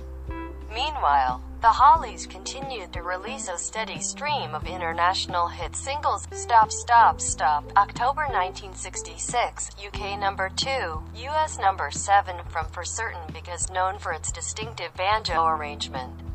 Meanwhile, 0.73 1.43
the 1.61 1.67
Hollies 1.67 2.25
continued 2.25 2.91
to 2.91 3.03
release 3.03 3.49
a 3.49 3.57
steady 3.59 4.01
stream 4.01 4.55
of 4.55 4.65
international 4.65 5.47
hit 5.47 5.75
singles, 5.75 6.27
Stop 6.31 6.71
Stop 6.71 7.21
Stop, 7.21 7.63
October 7.77 8.23
1966, 8.23 9.69
UK 9.85 10.19
number 10.19 10.49
2, 10.55 11.03
US 11.27 11.59
number 11.59 11.91
7 11.91 12.37
from 12.49 12.65
For 12.69 12.83
Certain 12.83 13.31
because 13.31 13.69
known 13.69 13.99
for 13.99 14.11
its 14.11 14.31
distinctive 14.31 14.91
banjo 14.95 15.45
arrangement. 15.45 16.30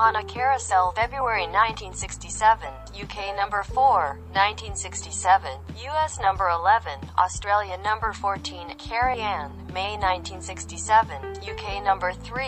On 0.00 0.14
a 0.14 0.22
Carousel 0.22 0.92
February 0.92 1.48
1967, 1.48 2.68
UK 2.94 3.34
number 3.34 3.64
4, 3.64 4.20
1967, 4.30 5.50
US 5.88 6.20
number 6.20 6.48
11, 6.50 7.00
Australia 7.18 7.76
number 7.78 8.12
14, 8.12 8.76
Carrie 8.78 9.18
Ann, 9.18 9.50
May 9.74 9.98
1967, 9.98 11.42
UK 11.42 11.82
number 11.82 12.12
3, 12.12 12.46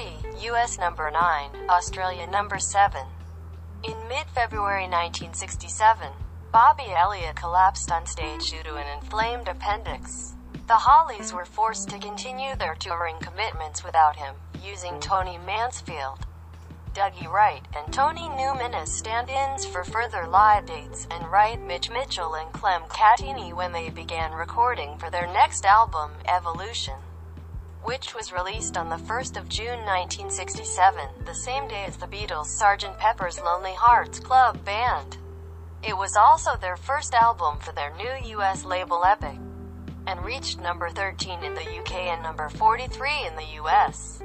US 0.53 0.79
number 0.79 1.11
9, 1.11 1.51
Australia 1.69 2.25
number 2.29 2.61
7. 2.61 3.01
In 3.83 3.99
mid-February 4.09 4.87
1967, 4.87 6.07
Bobby 6.53 6.87
Elliott 6.97 7.35
collapsed 7.35 7.91
on 7.91 8.07
stage 8.07 8.53
due 8.53 8.63
to 8.63 8.77
an 8.77 8.87
inflamed 9.03 9.49
appendix. 9.49 10.37
The 10.69 10.75
Hollies 10.87 11.33
were 11.33 11.45
forced 11.45 11.89
to 11.89 11.99
continue 11.99 12.55
their 12.55 12.77
touring 12.77 13.17
commitments 13.19 13.83
without 13.83 14.15
him, 14.15 14.37
using 14.63 15.01
Tony 15.01 15.37
Mansfield. 15.45 16.27
Dougie 16.95 17.31
Wright, 17.31 17.63
and 17.77 17.93
Tony 17.93 18.29
Newman 18.31 18.75
as 18.75 18.93
stand-ins 18.93 19.65
for 19.65 19.85
further 19.85 20.27
live 20.27 20.67
dates, 20.67 21.07
and 21.11 21.31
Wright, 21.31 21.61
Mitch 21.61 21.89
Mitchell 21.89 22.35
and 22.35 22.53
Clem 22.53 22.83
Cattini 22.89 23.55
when 23.55 23.73
they 23.73 23.91
began 23.91 24.33
recording 24.33 24.99
for 24.99 25.09
their 25.09 25.29
next 25.29 25.65
album, 25.65 26.11
Evolution, 26.27 26.97
which 27.85 28.13
was 28.13 28.33
released 28.33 28.77
on 28.77 28.89
the 28.89 28.97
1st 28.97 29.39
of 29.39 29.49
June 29.49 29.79
1967, 29.87 31.09
the 31.25 31.35
same 31.35 31.69
day 31.69 31.85
as 31.87 31.97
the 31.97 32.07
Beatles' 32.07 32.61
Sgt. 32.61 32.99
Pepper's 32.99 33.41
Lonely 33.41 33.75
Hearts 33.75 34.19
Club 34.19 34.65
Band. 34.65 35.17
It 35.83 35.97
was 35.97 36.17
also 36.17 36.57
their 36.57 36.77
first 36.77 37.15
album 37.15 37.59
for 37.61 37.73
their 37.73 37.95
new 37.97 38.37
US 38.39 38.65
label 38.65 39.05
Epic, 39.05 39.39
and 40.07 40.25
reached 40.25 40.61
number 40.61 40.91
13 40.91 41.45
in 41.45 41.55
the 41.55 41.79
UK 41.79 41.93
and 41.93 42.23
number 42.23 42.49
43 42.49 43.27
in 43.27 43.37
the 43.37 43.63
US. 43.63 44.21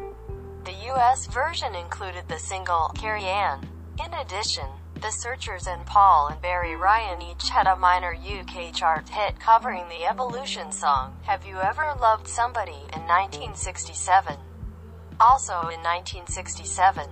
The 0.65 0.91
US 0.95 1.27
version 1.27 1.75
included 1.75 2.27
the 2.27 2.39
single, 2.39 2.89
Carrie 2.95 3.25
Ann. 3.25 3.69
In 4.03 4.11
addition, 4.15 4.65
The 4.95 5.11
Searchers 5.11 5.67
and 5.67 5.85
Paul 5.85 6.29
and 6.29 6.41
Barry 6.41 6.75
Ryan 6.75 7.21
each 7.21 7.49
had 7.49 7.67
a 7.67 7.75
minor 7.75 8.15
UK 8.15 8.73
chart 8.73 9.07
hit 9.07 9.39
covering 9.39 9.87
the 9.89 10.05
Evolution 10.05 10.71
song, 10.71 11.19
Have 11.21 11.45
You 11.45 11.59
Ever 11.59 11.93
Loved 12.01 12.27
Somebody, 12.27 12.81
in 12.95 13.05
1967. 13.05 14.37
Also 15.19 15.53
in 15.69 15.85
1967, 15.85 17.09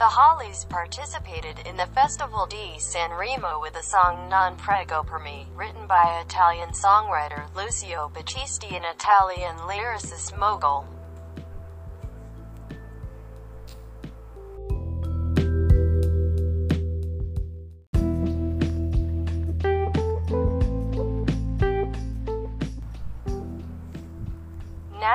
the 0.00 0.04
Hollies 0.04 0.64
participated 0.64 1.60
in 1.64 1.76
the 1.76 1.86
Festival 1.86 2.44
di 2.46 2.76
San 2.80 3.12
Remo 3.12 3.60
with 3.60 3.74
the 3.74 3.84
song 3.84 4.28
Non 4.28 4.56
Prego 4.56 5.04
per 5.04 5.20
me, 5.20 5.46
written 5.54 5.86
by 5.86 6.20
Italian 6.26 6.70
songwriter 6.70 7.54
Lucio 7.54 8.10
Battisti 8.12 8.74
and 8.74 8.84
Italian 8.84 9.56
lyricist 9.58 10.36
Mogol. 10.36 10.95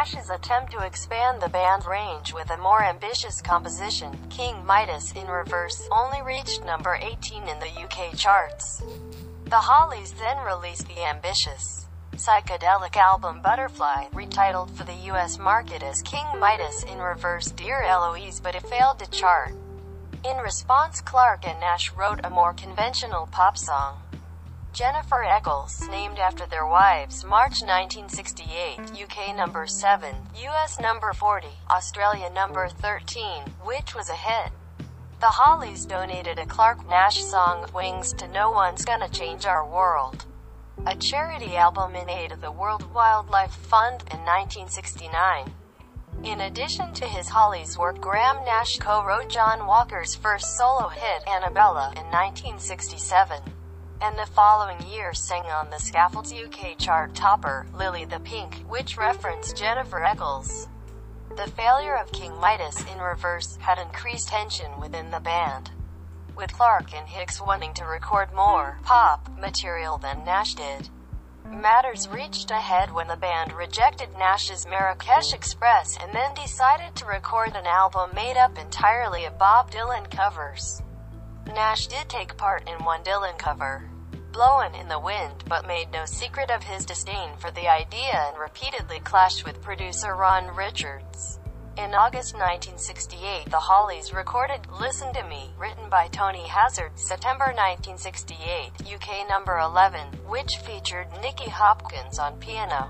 Nash's 0.02 0.32
attempt 0.32 0.72
to 0.72 0.84
expand 0.84 1.40
the 1.40 1.50
band's 1.50 1.86
range 1.86 2.34
with 2.34 2.50
a 2.50 2.58
more 2.58 2.84
ambitious 2.84 3.40
composition, 3.40 4.18
King 4.32 4.66
Midas 4.66 5.12
in 5.12 5.28
Reverse, 5.28 5.88
only 5.92 6.24
reached 6.24 6.66
number 6.66 6.98
18 7.00 7.48
in 7.48 7.60
the 7.60 7.70
UK 7.84 8.18
charts. 8.18 8.82
The 9.46 9.58
Hollies 9.58 10.14
then 10.14 10.44
released 10.44 10.88
the 10.88 11.04
ambitious, 11.04 11.86
psychedelic 12.16 12.96
album 12.96 13.44
Butterfly, 13.44 14.08
retitled 14.12 14.72
for 14.72 14.86
the 14.86 15.12
US 15.14 15.38
market 15.38 15.84
as 15.84 16.02
King 16.02 16.26
Midas 16.40 16.82
in 16.82 16.98
Reverse 16.98 17.52
Dear 17.52 17.84
Eloise 17.84 18.40
but 18.40 18.56
it 18.56 18.68
failed 18.68 18.98
to 18.98 19.12
chart. 19.12 19.54
In 20.26 20.38
response 20.38 21.00
Clarke 21.00 21.46
and 21.48 21.60
Nash 21.60 21.92
wrote 21.92 22.22
a 22.24 22.32
more 22.32 22.54
conventional 22.54 23.28
pop 23.28 23.56
song. 23.56 24.02
Jennifer 24.74 25.22
Eccles, 25.26 25.86
named 25.90 26.18
after 26.18 26.46
their 26.46 26.66
wives, 26.66 27.26
March 27.26 27.62
1968, 27.62 29.04
UK 29.04 29.36
number 29.36 29.68
7, 29.68 30.16
US 30.46 30.80
number 30.80 31.12
40, 31.12 31.48
Australia 31.70 32.30
number 32.30 32.70
13, 32.70 33.44
which 33.66 33.94
was 33.94 34.10
a 34.10 34.16
hit. 34.16 34.54
The 35.20 35.28
Hollies 35.28 35.86
donated 35.86 36.40
a 36.40 36.46
Clarke 36.46 36.88
Nash 36.88 37.22
song, 37.22 37.70
Wings 37.76 38.14
to 38.14 38.30
No 38.30 38.50
One's 38.50 38.86
Gonna 38.86 39.10
Change 39.10 39.46
Our 39.46 39.68
World, 39.68 40.26
a 40.88 40.96
charity 40.96 41.58
album 41.58 41.94
in 41.94 42.10
aid 42.10 42.32
of 42.32 42.40
the 42.40 42.52
World 42.52 42.94
Wildlife 42.94 43.54
Fund, 43.54 44.04
in 44.10 44.20
1969. 44.20 45.52
In 46.24 46.40
addition 46.40 46.94
to 46.94 47.06
his 47.06 47.28
Hollies 47.28 47.78
work 47.78 48.00
Graham 48.00 48.38
Nash 48.46 48.78
co-wrote 48.78 49.28
John 49.28 49.68
Walker's 49.68 50.16
first 50.16 50.58
solo 50.58 50.88
hit, 50.88 51.28
Annabella, 51.28 51.92
in 51.98 52.06
1967 52.06 53.42
and 54.02 54.18
the 54.18 54.26
following 54.26 54.82
year 54.88 55.14
sang 55.14 55.44
on 55.44 55.70
the 55.70 55.78
Scaffold's 55.78 56.34
UK 56.34 56.76
chart 56.78 57.14
topper, 57.14 57.68
Lily 57.76 58.04
the 58.04 58.20
Pink, 58.22 58.56
which 58.68 58.98
referenced 58.98 59.56
Jennifer 59.56 60.04
Eccles. 60.04 60.68
The 61.38 61.52
failure 61.52 61.96
of 61.96 62.12
King 62.12 62.36
Midas 62.40 62.84
in 62.92 63.00
reverse 63.00 63.58
had 63.62 63.78
increased 63.78 64.30
tension 64.30 64.80
within 64.80 65.12
the 65.12 65.20
band, 65.20 65.70
with 66.36 66.52
Clarke 66.52 66.96
and 66.96 67.08
Hicks 67.08 67.40
wanting 67.40 67.76
to 67.76 67.86
record 67.86 68.34
more 68.34 68.80
pop 68.84 69.30
material 69.38 70.00
than 70.00 70.26
Nash 70.26 70.56
did. 70.56 70.90
Matters 71.46 72.10
reached 72.10 72.50
a 72.50 72.56
head 72.56 72.92
when 72.92 73.08
the 73.08 73.16
band 73.16 73.54
rejected 73.54 74.10
Nash's 74.18 74.66
Marrakesh 74.66 75.32
Express 75.32 75.98
and 76.02 76.12
then 76.12 76.34
decided 76.34 76.96
to 76.96 77.06
record 77.06 77.56
an 77.56 77.68
album 77.68 78.10
made 78.16 78.38
up 78.38 78.58
entirely 78.58 79.26
of 79.26 79.38
Bob 79.38 79.70
Dylan 79.70 80.10
covers. 80.10 80.82
Nash 81.46 81.88
did 81.88 82.10
take 82.10 82.38
part 82.38 82.68
in 82.68 82.84
one 82.86 83.04
Dylan 83.04 83.38
cover, 83.38 83.91
Blowin' 84.32 84.76
in 84.76 84.88
the 84.88 85.00
Wind, 85.00 85.44
but 85.48 85.68
made 85.68 85.92
no 85.92 86.06
secret 86.06 86.50
of 86.50 86.64
his 86.64 86.86
disdain 86.86 87.36
for 87.38 87.52
the 87.52 87.68
idea 87.68 88.14
and 88.14 88.38
repeatedly 88.38 89.00
clashed 89.02 89.46
with 89.46 89.62
producer 89.62 90.16
Ron 90.16 90.56
Richards. 90.56 91.40
In 91.78 91.94
August 91.94 92.34
1968 92.34 93.50
the 93.50 93.60
Hollies 93.60 94.14
recorded 94.14 94.68
Listen 94.72 95.14
to 95.14 95.24
Me, 95.24 95.54
written 95.58 95.90
by 95.90 96.08
Tony 96.08 96.48
Hazzard, 96.48 96.98
September 96.98 97.46
1968, 97.46 98.72
UK 98.94 99.28
number 99.30 99.58
11, 99.58 100.08
which 100.28 100.58
featured 100.58 101.08
Nicky 101.22 101.50
Hopkins 101.50 102.18
on 102.18 102.40
piano. 102.40 102.90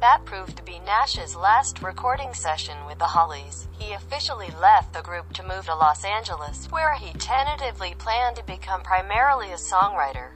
That 0.00 0.24
proved 0.24 0.56
to 0.56 0.62
be 0.62 0.78
Nash's 0.80 1.34
last 1.34 1.82
recording 1.82 2.34
session 2.34 2.84
with 2.86 2.98
the 2.98 3.06
Hollies. 3.06 3.66
He 3.78 3.92
officially 3.92 4.50
left 4.60 4.92
the 4.92 5.02
group 5.02 5.32
to 5.34 5.46
move 5.46 5.66
to 5.66 5.74
Los 5.74 6.04
Angeles, 6.04 6.66
where 6.70 6.94
he 6.94 7.12
tentatively 7.14 7.94
planned 7.96 8.36
to 8.36 8.44
become 8.44 8.82
primarily 8.82 9.52
a 9.52 9.56
songwriter. 9.56 10.35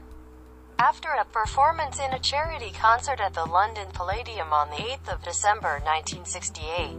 After 0.81 1.11
a 1.11 1.27
performance 1.27 2.01
in 2.01 2.15
a 2.15 2.19
charity 2.19 2.71
concert 2.71 3.21
at 3.21 3.35
the 3.35 3.45
London 3.45 3.87
Palladium 3.93 4.51
on 4.51 4.71
the 4.71 4.77
8th 4.77 5.13
of 5.13 5.23
December 5.23 5.79
1968, 5.85 6.97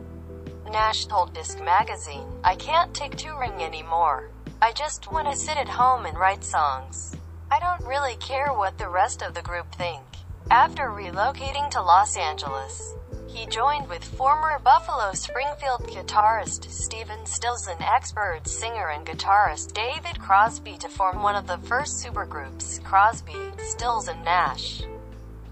Nash 0.71 1.07
told 1.07 1.33
Disc 1.33 1.59
Magazine, 1.59 2.27
I 2.43 2.53
can't 2.53 2.93
take 2.93 3.15
touring 3.15 3.63
anymore. 3.63 4.29
I 4.61 4.71
just 4.71 5.11
want 5.11 5.31
to 5.31 5.35
sit 5.35 5.57
at 5.57 5.67
home 5.67 6.05
and 6.05 6.15
write 6.15 6.43
songs. 6.43 7.15
I 7.50 7.59
don't 7.59 7.83
really 7.89 8.17
care 8.17 8.53
what 8.53 8.77
the 8.77 8.88
rest 8.88 9.23
of 9.23 9.33
the 9.33 9.41
group 9.41 9.73
think. 9.73 10.03
After 10.50 10.89
relocating 10.89 11.69
to 11.71 11.81
Los 11.81 12.17
Angeles, 12.17 12.95
he 13.27 13.45
joined 13.45 13.88
with 13.88 14.03
former 14.03 14.60
Buffalo 14.60 15.13
Springfield 15.13 15.88
guitarist 15.88 16.69
Stephen 16.69 17.25
Stills 17.25 17.67
and 17.67 17.81
ex-Byrds 17.81 18.51
singer 18.51 18.89
and 18.89 19.05
guitarist 19.05 19.74
David 19.74 20.19
Crosby 20.19 20.77
to 20.79 20.89
form 20.89 21.21
one 21.21 21.36
of 21.36 21.48
the 21.48 21.57
first 21.60 22.03
supergroups, 22.03 22.83
Crosby, 22.83 23.51
Stills 23.60 24.10
and 24.10 24.24
Nash, 24.25 24.83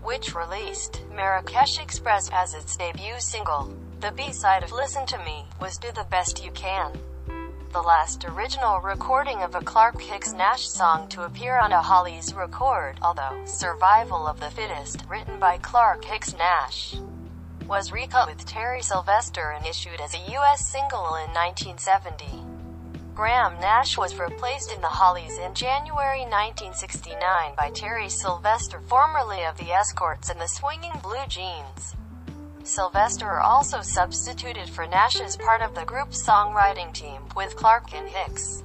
which 0.03 0.36
released 0.36 1.01
Marrakesh 1.15 1.79
Express 1.79 2.29
as 2.34 2.53
its 2.53 2.75
debut 2.75 3.19
single. 3.19 3.74
The 4.01 4.12
B-side 4.12 4.63
of 4.63 4.72
Listen 4.72 5.05
to 5.08 5.17
Me 5.19 5.46
was 5.62 5.77
Do 5.77 5.91
the 5.93 6.08
Best 6.10 6.43
You 6.43 6.51
Can. 6.51 7.00
The 7.71 7.81
last 7.83 8.25
original 8.25 8.79
recording 8.79 9.43
of 9.43 9.53
a 9.53 9.61
Clarke 9.61 10.01
Hicks 10.01 10.33
Nash 10.33 10.67
song 10.67 11.07
to 11.09 11.21
appear 11.21 11.59
on 11.59 11.71
a 11.71 11.83
Hollies 11.83 12.33
record, 12.33 12.97
although 13.03 13.45
Survival 13.45 14.25
of 14.25 14.39
the 14.39 14.49
Fittest, 14.49 15.05
written 15.07 15.39
by 15.39 15.59
Clarke 15.59 16.03
Hicks 16.03 16.33
Nash, 16.33 16.95
was 17.67 17.91
recut 17.91 18.27
with 18.27 18.43
Terry 18.43 18.81
Sylvester 18.81 19.51
and 19.51 19.67
issued 19.67 20.01
as 20.01 20.15
a 20.15 20.31
U.S. 20.31 20.67
single 20.67 21.13
in 21.13 21.29
1970. 21.29 22.43
Graham 23.13 23.59
Nash 23.59 23.99
was 23.99 24.17
replaced 24.17 24.71
in 24.71 24.81
the 24.81 24.88
Hollies 24.88 25.38
in 25.38 25.53
January 25.53 26.21
1969 26.21 27.53
by 27.55 27.69
Terry 27.69 28.09
Sylvester, 28.09 28.81
formerly 28.88 29.43
of 29.43 29.55
the 29.57 29.71
Escorts 29.71 30.31
and 30.31 30.41
the 30.41 30.47
Swinging 30.47 30.99
Blue 31.03 31.27
Jeans. 31.27 31.95
Sylvester 32.69 33.39
also 33.39 33.81
substituted 33.81 34.69
for 34.69 34.85
Nash 34.85 35.19
as 35.19 35.35
part 35.35 35.63
of 35.63 35.73
the 35.73 35.85
group's 35.85 36.23
songwriting 36.23 36.93
team, 36.93 37.23
with 37.35 37.55
Clarke 37.55 37.95
and 37.95 38.07
Hicks. 38.07 38.63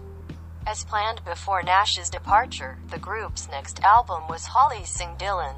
As 0.66 0.84
planned 0.84 1.24
before 1.24 1.62
Nash's 1.62 2.10
departure, 2.10 2.76
the 2.90 2.98
group's 2.98 3.48
next 3.48 3.82
album 3.82 4.28
was 4.28 4.44
Holly 4.44 4.84
Sing 4.84 5.16
Dylan, 5.16 5.54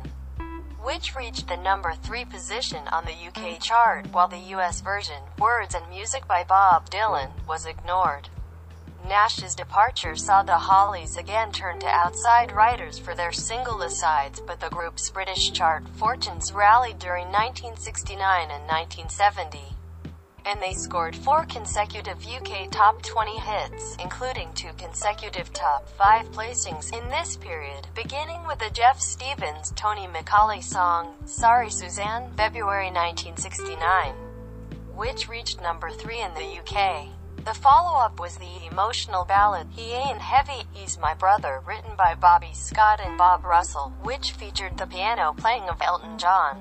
which 0.80 1.16
reached 1.16 1.48
the 1.48 1.56
number 1.56 1.94
3 1.94 2.24
position 2.24 2.86
on 2.92 3.04
the 3.04 3.10
UK 3.26 3.60
chart, 3.60 4.06
while 4.12 4.28
the 4.28 4.54
US 4.54 4.80
version, 4.80 5.22
Words 5.40 5.74
and 5.74 5.88
Music 5.90 6.28
by 6.28 6.44
Bob 6.44 6.88
Dylan, 6.88 7.30
was 7.48 7.66
ignored. 7.66 8.28
Nash's 9.08 9.54
departure 9.54 10.16
saw 10.16 10.42
the 10.42 10.58
Hollies 10.58 11.16
again 11.16 11.52
turn 11.52 11.78
to 11.78 11.86
outside 11.86 12.50
writers 12.50 12.98
for 12.98 13.14
their 13.14 13.30
single 13.30 13.82
asides, 13.82 14.40
but 14.40 14.58
the 14.58 14.68
group's 14.68 15.08
British 15.10 15.52
chart 15.52 15.86
fortunes 15.90 16.52
rallied 16.52 16.98
during 16.98 17.26
1969 17.26 18.50
and 18.50 18.66
1970. 18.66 19.60
And 20.44 20.60
they 20.60 20.72
scored 20.72 21.14
four 21.14 21.44
consecutive 21.44 22.26
UK 22.26 22.68
top 22.72 23.00
20 23.02 23.38
hits, 23.38 23.96
including 24.00 24.52
two 24.54 24.72
consecutive 24.76 25.52
top 25.52 25.88
5 25.88 26.32
placings 26.32 26.92
in 26.92 27.08
this 27.08 27.36
period, 27.36 27.86
beginning 27.94 28.44
with 28.48 28.58
the 28.58 28.70
Geoff 28.70 29.00
Stephens, 29.00 29.72
Tony 29.76 30.08
Macaulay 30.08 30.60
song, 30.60 31.14
Sorry 31.26 31.70
Suzanne, 31.70 32.32
February 32.36 32.90
1969, 32.90 34.14
which 34.96 35.28
reached 35.28 35.60
number 35.62 35.90
3 35.90 36.22
in 36.22 36.34
the 36.34 36.58
UK. 36.58 37.08
The 37.46 37.54
follow-up 37.54 38.18
was 38.18 38.38
the 38.38 38.66
emotional 38.66 39.24
ballad 39.24 39.68
He 39.70 39.92
Ain't 39.92 40.20
Heavy, 40.20 40.66
He's 40.72 40.98
My 40.98 41.14
Brother 41.14 41.62
written 41.64 41.94
by 41.96 42.16
Bobby 42.16 42.50
Scott 42.52 42.98
and 43.00 43.16
Bob 43.16 43.44
Russell, 43.44 43.92
which 44.02 44.32
featured 44.32 44.76
the 44.76 44.86
piano 44.88 45.32
playing 45.32 45.68
of 45.68 45.80
Elton 45.80 46.18
John. 46.18 46.58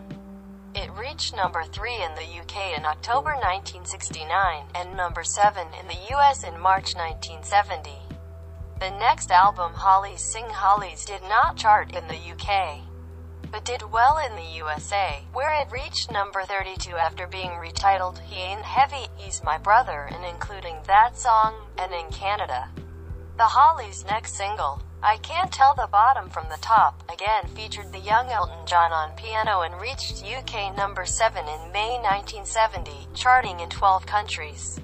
It 0.76 0.92
reached 0.92 1.36
number 1.36 1.64
3 1.64 2.04
in 2.04 2.14
the 2.14 2.40
UK 2.40 2.78
in 2.78 2.86
October 2.86 3.32
1969, 3.32 4.66
and 4.76 4.96
number 4.96 5.24
7 5.24 5.70
in 5.74 5.88
the 5.88 6.16
US 6.16 6.44
in 6.44 6.60
March 6.60 6.94
1970. 6.94 7.90
The 8.80 8.92
next 8.92 9.32
album 9.32 9.74
Hollies 9.74 10.22
Sing 10.22 10.52
Hollies 10.52 11.04
did 11.04 11.24
not 11.24 11.58
chart 11.58 11.96
in 11.96 12.08
the 12.08 12.14
UK 12.14 12.82
but 13.56 13.64
did 13.64 13.90
well 13.90 14.18
in 14.18 14.36
the 14.36 14.58
USA, 14.58 15.24
where 15.32 15.54
it 15.62 15.72
reached 15.72 16.12
number 16.12 16.44
32 16.44 16.94
after 16.98 17.26
being 17.26 17.52
retitled 17.52 18.20
He 18.20 18.36
Ain't 18.36 18.64
Heavy, 18.64 19.08
He's 19.16 19.46
My 19.46 19.58
Brother 19.58 20.10
and 20.12 20.26
including 20.26 20.76
that 20.88 21.18
song, 21.18 21.56
and 21.78 21.94
in 21.94 22.12
Canada. 22.12 22.68
The 23.38 23.46
Hollies' 23.46 24.04
next 24.04 24.36
single, 24.36 24.82
I 25.02 25.16
Can't 25.20 25.54
Tell 25.54 25.74
the 25.74 25.88
Bottom 25.90 26.30
from 26.30 26.50
the 26.50 26.58
Top, 26.58 27.02
again 27.10 27.48
featured 27.56 27.94
the 27.94 28.00
young 28.00 28.30
Elton 28.30 28.66
John 28.66 28.92
on 28.92 29.16
piano 29.16 29.62
and 29.62 29.80
reached 29.80 30.22
UK 30.22 30.76
number 30.76 31.06
7 31.06 31.40
in 31.40 31.72
May 31.72 31.98
1970, 32.04 33.08
charting 33.14 33.62
in 33.62 33.70
12 33.70 34.06
countries. 34.06 34.82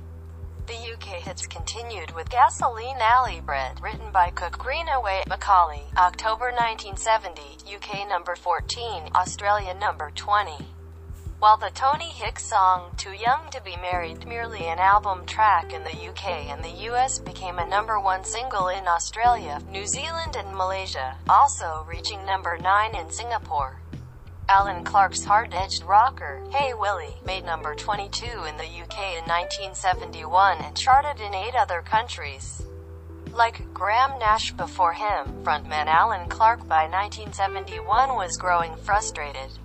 The 0.67 0.93
UK 0.93 1.21
hits 1.21 1.47
continued 1.47 2.12
with 2.12 2.30
Gasoline 2.30 2.97
Alley 3.00 3.41
Bread, 3.41 3.82
written 3.82 4.12
by 4.12 4.30
Cook 4.30 4.60
Greenaway 4.60 5.24
Macaulay, 5.28 5.86
October 5.97 6.52
1970, 6.52 7.76
UK 7.76 8.08
number 8.08 8.36
14, 8.36 9.10
Australia 9.15 9.74
number 9.74 10.12
20. 10.12 10.67
While 11.39 11.58
the 11.58 11.71
Tony 11.71 12.12
Hicks 12.12 12.45
song, 12.45 12.91
Too 12.95 13.13
Young 13.13 13.50
to 13.50 13.62
Be 13.62 13.76
Married, 13.78 14.28
merely 14.28 14.67
an 14.67 14.78
album 14.78 15.26
track 15.26 15.74
in 15.74 15.84
the 15.84 16.10
UK 16.10 16.52
and 16.52 16.63
the 16.63 16.91
US 16.91 17.17
became 17.17 17.58
a 17.58 17.65
number 17.65 18.00
one 18.00 18.24
single 18.24 18.67
in 18.67 18.88
Australia, 18.88 19.60
New 19.71 19.88
Zealand 19.88 20.36
and 20.36 20.56
Malaysia, 20.56 21.17
also 21.28 21.84
reaching 21.89 22.24
number 22.24 22.60
9 22.60 22.95
in 22.95 23.10
Singapore. 23.10 23.81
Allan 24.52 24.84
Clarke's 24.84 25.24
hard-edged 25.24 25.84
rocker, 25.84 26.44
Hey 26.52 26.74
Willie, 26.74 27.16
made 27.26 27.46
number 27.46 27.74
22 27.74 28.26
in 28.26 28.58
the 28.58 28.66
UK 28.66 29.16
in 29.16 29.24
1971 29.24 30.58
and 30.58 30.76
charted 30.76 31.22
in 31.22 31.34
eight 31.34 31.56
other 31.56 31.82
countries. 31.82 32.62
Like 33.32 33.74
Graham 33.74 34.20
Nash 34.20 34.52
before 34.52 34.92
him, 34.92 35.42
frontman 35.46 35.88
Allan 35.88 36.28
Clarke 36.28 36.68
by 36.68 36.84
1971 36.84 38.14
was 38.14 38.36
growing 38.36 38.76
frustrated. 38.76 39.58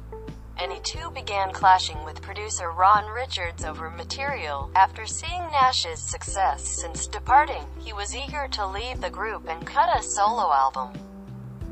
And 0.56 0.70
he 0.70 0.78
too 0.78 1.10
began 1.10 1.50
clashing 1.50 2.04
with 2.04 2.22
producer 2.22 2.70
Ron 2.70 3.12
Richards 3.12 3.64
over 3.64 3.90
material. 3.90 4.70
After 4.76 5.04
seeing 5.04 5.42
Nash's 5.50 5.98
success 5.98 6.62
since 6.62 7.08
departing, 7.08 7.66
he 7.80 7.92
was 7.92 8.14
eager 8.14 8.46
to 8.52 8.68
leave 8.68 9.00
the 9.00 9.10
group 9.10 9.48
and 9.48 9.66
cut 9.66 9.98
a 9.98 10.00
solo 10.00 10.52
album. 10.52 10.92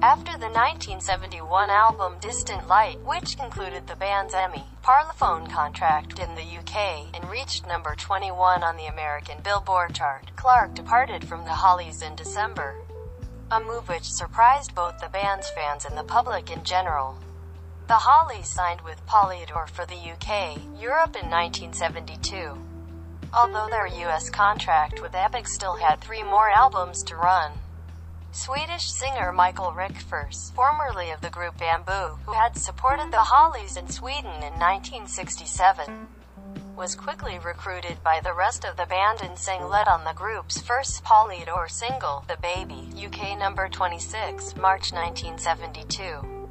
After 0.03 0.33
the 0.33 0.51
1971 0.51 1.71
album 1.71 2.19
Distant 2.21 2.69
Light, 2.69 3.01
which 3.01 3.39
concluded 3.39 3.87
the 3.87 3.97
band's 3.97 4.35
EMI 4.35 4.65
Parlophone 4.83 5.51
contract 5.51 6.19
in 6.19 6.35
the 6.35 6.43
UK 6.43 7.09
and 7.15 7.31
reached 7.31 7.67
number 7.67 7.95
21 7.95 8.63
on 8.63 8.77
the 8.77 8.87
American 8.87 9.39
Billboard 9.43 9.95
chart, 9.95 10.31
Clarke 10.37 10.75
departed 10.75 11.27
from 11.27 11.45
the 11.45 11.55
Hollies 11.55 12.03
in 12.03 12.17
December. 12.17 12.75
A 13.51 13.61
move 13.61 13.89
which 13.89 14.11
surprised 14.11 14.75
both 14.75 14.99
the 14.99 15.09
band's 15.09 15.49
fans 15.51 15.85
and 15.85 15.97
the 15.97 16.05
public 16.05 16.51
in 16.51 16.65
general. 16.65 17.19
The 17.87 17.95
Hollies 17.95 18.49
signed 18.49 18.83
with 18.83 19.07
Polydor 19.07 19.69
for 19.69 19.87
the 19.87 19.95
UK, 19.95 20.59
Europe 20.79 21.17
in 21.17 21.31
1972. 21.31 22.59
Although 23.33 23.69
their 23.71 23.87
US 23.87 24.29
contract 24.29 25.01
with 25.01 25.15
Epic 25.15 25.49
still 25.49 25.77
had 25.77 26.01
three 26.01 26.23
more 26.23 26.51
albums 26.51 27.03
to 27.05 27.17
run. 27.17 27.53
Swedish 28.35 28.91
singer 28.91 29.31
Michael 29.31 29.71
Rickfors, 29.71 30.53
formerly 30.55 31.13
of 31.13 31.21
the 31.21 31.31
group 31.31 31.57
Bamboo, 31.57 32.19
who 32.27 32.33
had 32.33 32.59
supported 32.59 33.13
the 33.13 33.19
Hollies 33.19 33.77
in 33.77 33.89
Sweden 33.89 34.43
in 34.43 34.59
1967, 34.59 36.09
was 36.77 36.97
quickly 36.97 37.39
recruited 37.39 38.03
by 38.03 38.19
the 38.19 38.35
rest 38.35 38.65
of 38.65 38.77
the 38.77 38.87
band 38.87 39.21
and 39.23 39.39
sang 39.39 39.69
lead 39.69 39.87
on 39.87 40.03
the 40.03 40.13
group's 40.15 40.61
first 40.61 41.05
Polydor 41.05 41.71
single, 41.71 42.25
The 42.27 42.37
Baby, 42.43 42.91
UK 43.07 43.39
number 43.39 43.69
26, 43.69 44.57
March 44.57 44.93
1972. 44.93 46.49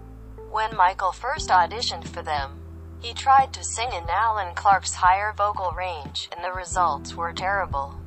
When 0.50 0.78
Michael 0.78 1.12
first 1.12 1.50
auditioned 1.50 2.08
for 2.08 2.22
them, 2.22 2.62
he 3.02 3.14
tried 3.14 3.52
to 3.52 3.64
sing 3.64 3.92
in 3.92 4.10
Allan 4.10 4.56
Clarke's 4.56 4.94
higher 4.94 5.34
vocal 5.36 5.72
range, 5.72 6.30
and 6.32 6.42
the 6.46 6.54
results 6.54 7.14
were 7.14 7.34
terrible. 7.34 8.00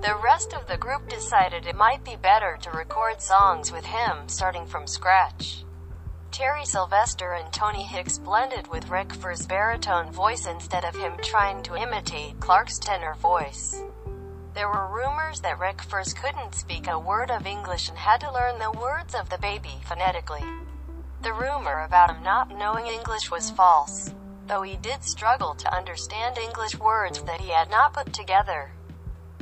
The 0.00 0.14
rest 0.22 0.52
of 0.52 0.68
the 0.68 0.76
group 0.76 1.08
decided 1.08 1.66
it 1.66 1.74
might 1.74 2.04
be 2.04 2.14
better 2.14 2.56
to 2.62 2.70
record 2.70 3.20
songs 3.20 3.72
with 3.72 3.84
him 3.84 4.28
starting 4.28 4.64
from 4.64 4.86
scratch. 4.86 5.64
Terry 6.30 6.64
Sylvester 6.64 7.32
and 7.32 7.52
Tony 7.52 7.82
Hicks 7.82 8.16
blended 8.16 8.68
with 8.68 8.86
Rickfors' 8.86 9.48
baritone 9.48 10.12
voice 10.12 10.46
instead 10.46 10.84
of 10.84 10.94
him 10.94 11.16
trying 11.20 11.64
to 11.64 11.74
imitate 11.74 12.38
Clarke's 12.38 12.78
tenor 12.78 13.14
voice. 13.14 13.82
There 14.54 14.68
were 14.68 14.86
rumors 14.86 15.40
that 15.40 15.58
Rickfors 15.58 16.14
couldn't 16.14 16.54
speak 16.54 16.86
a 16.86 16.96
word 16.96 17.32
of 17.32 17.44
English 17.44 17.88
and 17.88 17.98
had 17.98 18.20
to 18.20 18.32
learn 18.32 18.60
the 18.60 18.70
words 18.70 19.16
of 19.16 19.28
the 19.30 19.38
baby 19.38 19.80
phonetically. 19.84 20.44
The 21.22 21.32
rumor 21.32 21.82
about 21.82 22.14
him 22.14 22.22
not 22.22 22.50
knowing 22.50 22.86
English 22.86 23.32
was 23.32 23.50
false, 23.50 24.14
though 24.46 24.62
he 24.62 24.76
did 24.76 25.02
struggle 25.02 25.56
to 25.56 25.74
understand 25.74 26.38
English 26.38 26.78
words 26.78 27.20
that 27.22 27.40
he 27.40 27.50
had 27.50 27.68
not 27.68 27.94
put 27.94 28.12
together. 28.12 28.70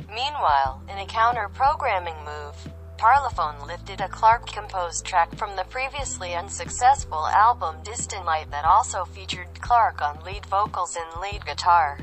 Meanwhile, 0.09 0.81
in 0.89 0.97
a 0.99 1.05
counter-programming 1.05 2.15
move, 2.23 2.73
Parlophone 2.97 3.67
lifted 3.67 4.01
a 4.01 4.07
Clarke-composed 4.07 5.05
track 5.05 5.35
from 5.35 5.55
the 5.55 5.65
previously 5.65 6.33
unsuccessful 6.33 7.27
album 7.27 7.75
Distant 7.83 8.25
Light 8.25 8.49
that 8.49 8.65
also 8.65 9.05
featured 9.05 9.61
Clarke 9.61 10.01
on 10.01 10.23
lead 10.23 10.45
vocals 10.45 10.95
and 10.95 11.21
lead 11.21 11.45
guitar. 11.45 11.99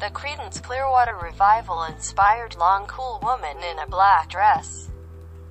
The 0.00 0.10
Creedence 0.10 0.62
Clearwater 0.62 1.16
Revival 1.16 1.84
inspired 1.84 2.56
Long 2.56 2.86
Cool 2.86 3.20
Woman 3.22 3.58
in 3.62 3.78
a 3.78 3.86
Black 3.86 4.28
Dress. 4.28 4.90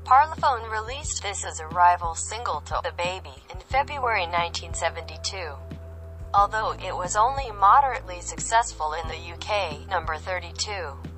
Parlophone 0.04 0.70
released 0.70 1.24
this 1.24 1.46
as 1.46 1.60
a 1.60 1.68
rival 1.68 2.14
single 2.14 2.62
to 2.62 2.80
The 2.84 2.92
Baby 2.98 3.44
in 3.52 3.60
February 3.70 4.28
1972. 4.28 5.54
Although 6.34 6.74
it 6.74 6.96
was 6.96 7.16
only 7.16 7.52
moderately 7.52 8.22
successful 8.22 8.94
in 8.94 9.08
the 9.08 9.34
UK, 9.34 9.88
number 9.90 10.16
32. 10.16 11.09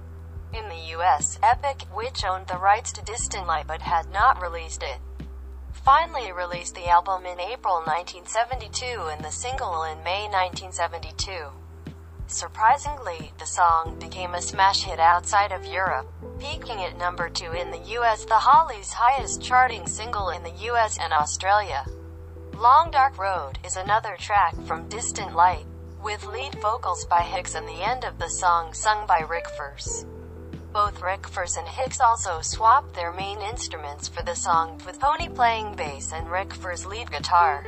In 0.53 0.67
the 0.67 0.97
US, 0.97 1.39
Epic, 1.41 1.83
which 1.93 2.25
owned 2.25 2.47
the 2.47 2.57
rights 2.57 2.91
to 2.93 3.01
Distant 3.01 3.47
Light 3.47 3.67
but 3.67 3.81
had 3.81 4.11
not 4.11 4.41
released 4.41 4.83
it, 4.83 4.99
finally 5.71 6.33
released 6.33 6.75
the 6.75 6.89
album 6.89 7.25
in 7.25 7.39
April 7.39 7.75
1972 7.75 9.07
and 9.09 9.23
the 9.23 9.31
single 9.31 9.83
in 9.83 10.03
May 10.03 10.27
1972. 10.27 11.51
Surprisingly, 12.27 13.31
the 13.39 13.45
song 13.45 13.97
became 13.97 14.35
a 14.35 14.41
smash 14.41 14.83
hit 14.83 14.99
outside 14.99 15.53
of 15.53 15.65
Europe, 15.65 16.11
peaking 16.37 16.83
at 16.83 16.97
number 16.97 17.29
2 17.29 17.53
in 17.53 17.71
the 17.71 17.95
US, 17.99 18.25
the 18.25 18.35
Hollies' 18.35 18.91
highest 18.91 19.41
charting 19.41 19.87
single 19.87 20.29
in 20.29 20.43
the 20.43 20.67
US 20.69 20.97
and 20.99 21.13
Australia. 21.13 21.85
Long 22.53 22.91
Dark 22.91 23.17
Road 23.17 23.57
is 23.65 23.77
another 23.77 24.17
track 24.19 24.53
from 24.65 24.89
Distant 24.89 25.33
Light, 25.33 25.65
with 26.03 26.25
lead 26.25 26.55
vocals 26.61 27.05
by 27.05 27.21
Hicks 27.21 27.55
and 27.55 27.67
the 27.67 27.81
end 27.81 28.03
of 28.03 28.19
the 28.19 28.29
song 28.29 28.73
sung 28.73 29.07
by 29.07 29.19
Rick 29.21 29.47
Furrs. 29.57 30.05
Both 30.73 31.01
Rickfors 31.01 31.57
and 31.57 31.67
Hicks 31.67 31.99
also 31.99 32.39
swapped 32.41 32.93
their 32.93 33.11
main 33.11 33.41
instruments 33.41 34.07
for 34.07 34.23
the 34.23 34.35
song, 34.35 34.79
with 34.85 35.01
Tony 35.01 35.27
playing 35.27 35.75
bass 35.75 36.13
and 36.13 36.27
Rickfors 36.27 36.85
lead 36.85 37.11
guitar. 37.11 37.65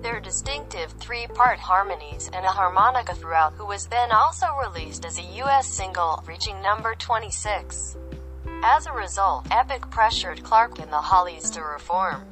Their 0.00 0.20
distinctive 0.20 0.92
three-part 0.92 1.58
harmonies 1.58 2.30
and 2.32 2.46
a 2.46 2.50
harmonica 2.50 3.16
throughout 3.16 3.54
who 3.54 3.66
was 3.66 3.86
then 3.86 4.12
also 4.12 4.46
released 4.62 5.04
as 5.04 5.18
a 5.18 5.42
US 5.42 5.66
single, 5.66 6.22
reaching 6.24 6.62
number 6.62 6.94
26. 6.94 7.96
As 8.62 8.86
a 8.86 8.92
result, 8.92 9.48
Epic 9.50 9.90
pressured 9.90 10.44
Clarke 10.44 10.78
and 10.78 10.92
the 10.92 10.98
Hollies 10.98 11.50
to 11.50 11.62
reform. 11.62 12.24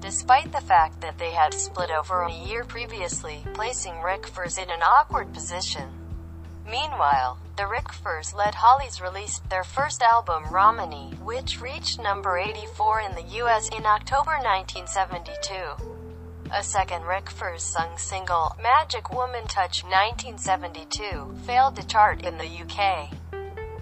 Despite 0.00 0.50
the 0.50 0.60
fact 0.60 1.00
that 1.02 1.18
they 1.18 1.30
had 1.30 1.54
split 1.54 1.92
over 1.92 2.22
a 2.22 2.32
year 2.32 2.64
previously, 2.64 3.44
placing 3.54 3.94
Rickfors 3.94 4.60
in 4.60 4.70
an 4.70 4.82
awkward 4.82 5.32
position. 5.32 5.99
Meanwhile, 6.70 7.36
the 7.56 7.64
Rickfors-led 7.64 8.54
Hollies 8.54 9.00
released 9.00 9.50
their 9.50 9.64
first 9.64 10.02
album 10.02 10.44
Romany, 10.52 11.10
which 11.20 11.60
reached 11.60 11.98
number 11.98 12.38
84 12.38 13.00
in 13.00 13.14
the 13.16 13.42
US 13.42 13.68
in 13.70 13.84
October 13.84 14.38
1972. 14.38 15.52
A 16.52 16.62
second 16.62 17.02
Rickfors 17.02 17.60
sung 17.60 17.98
single, 17.98 18.56
Magic 18.62 19.12
Woman 19.12 19.48
Touch 19.48 19.82
1972, 19.82 21.34
failed 21.44 21.74
to 21.74 21.86
chart 21.88 22.24
in 22.24 22.38
the 22.38 22.46
UK, 22.46 23.10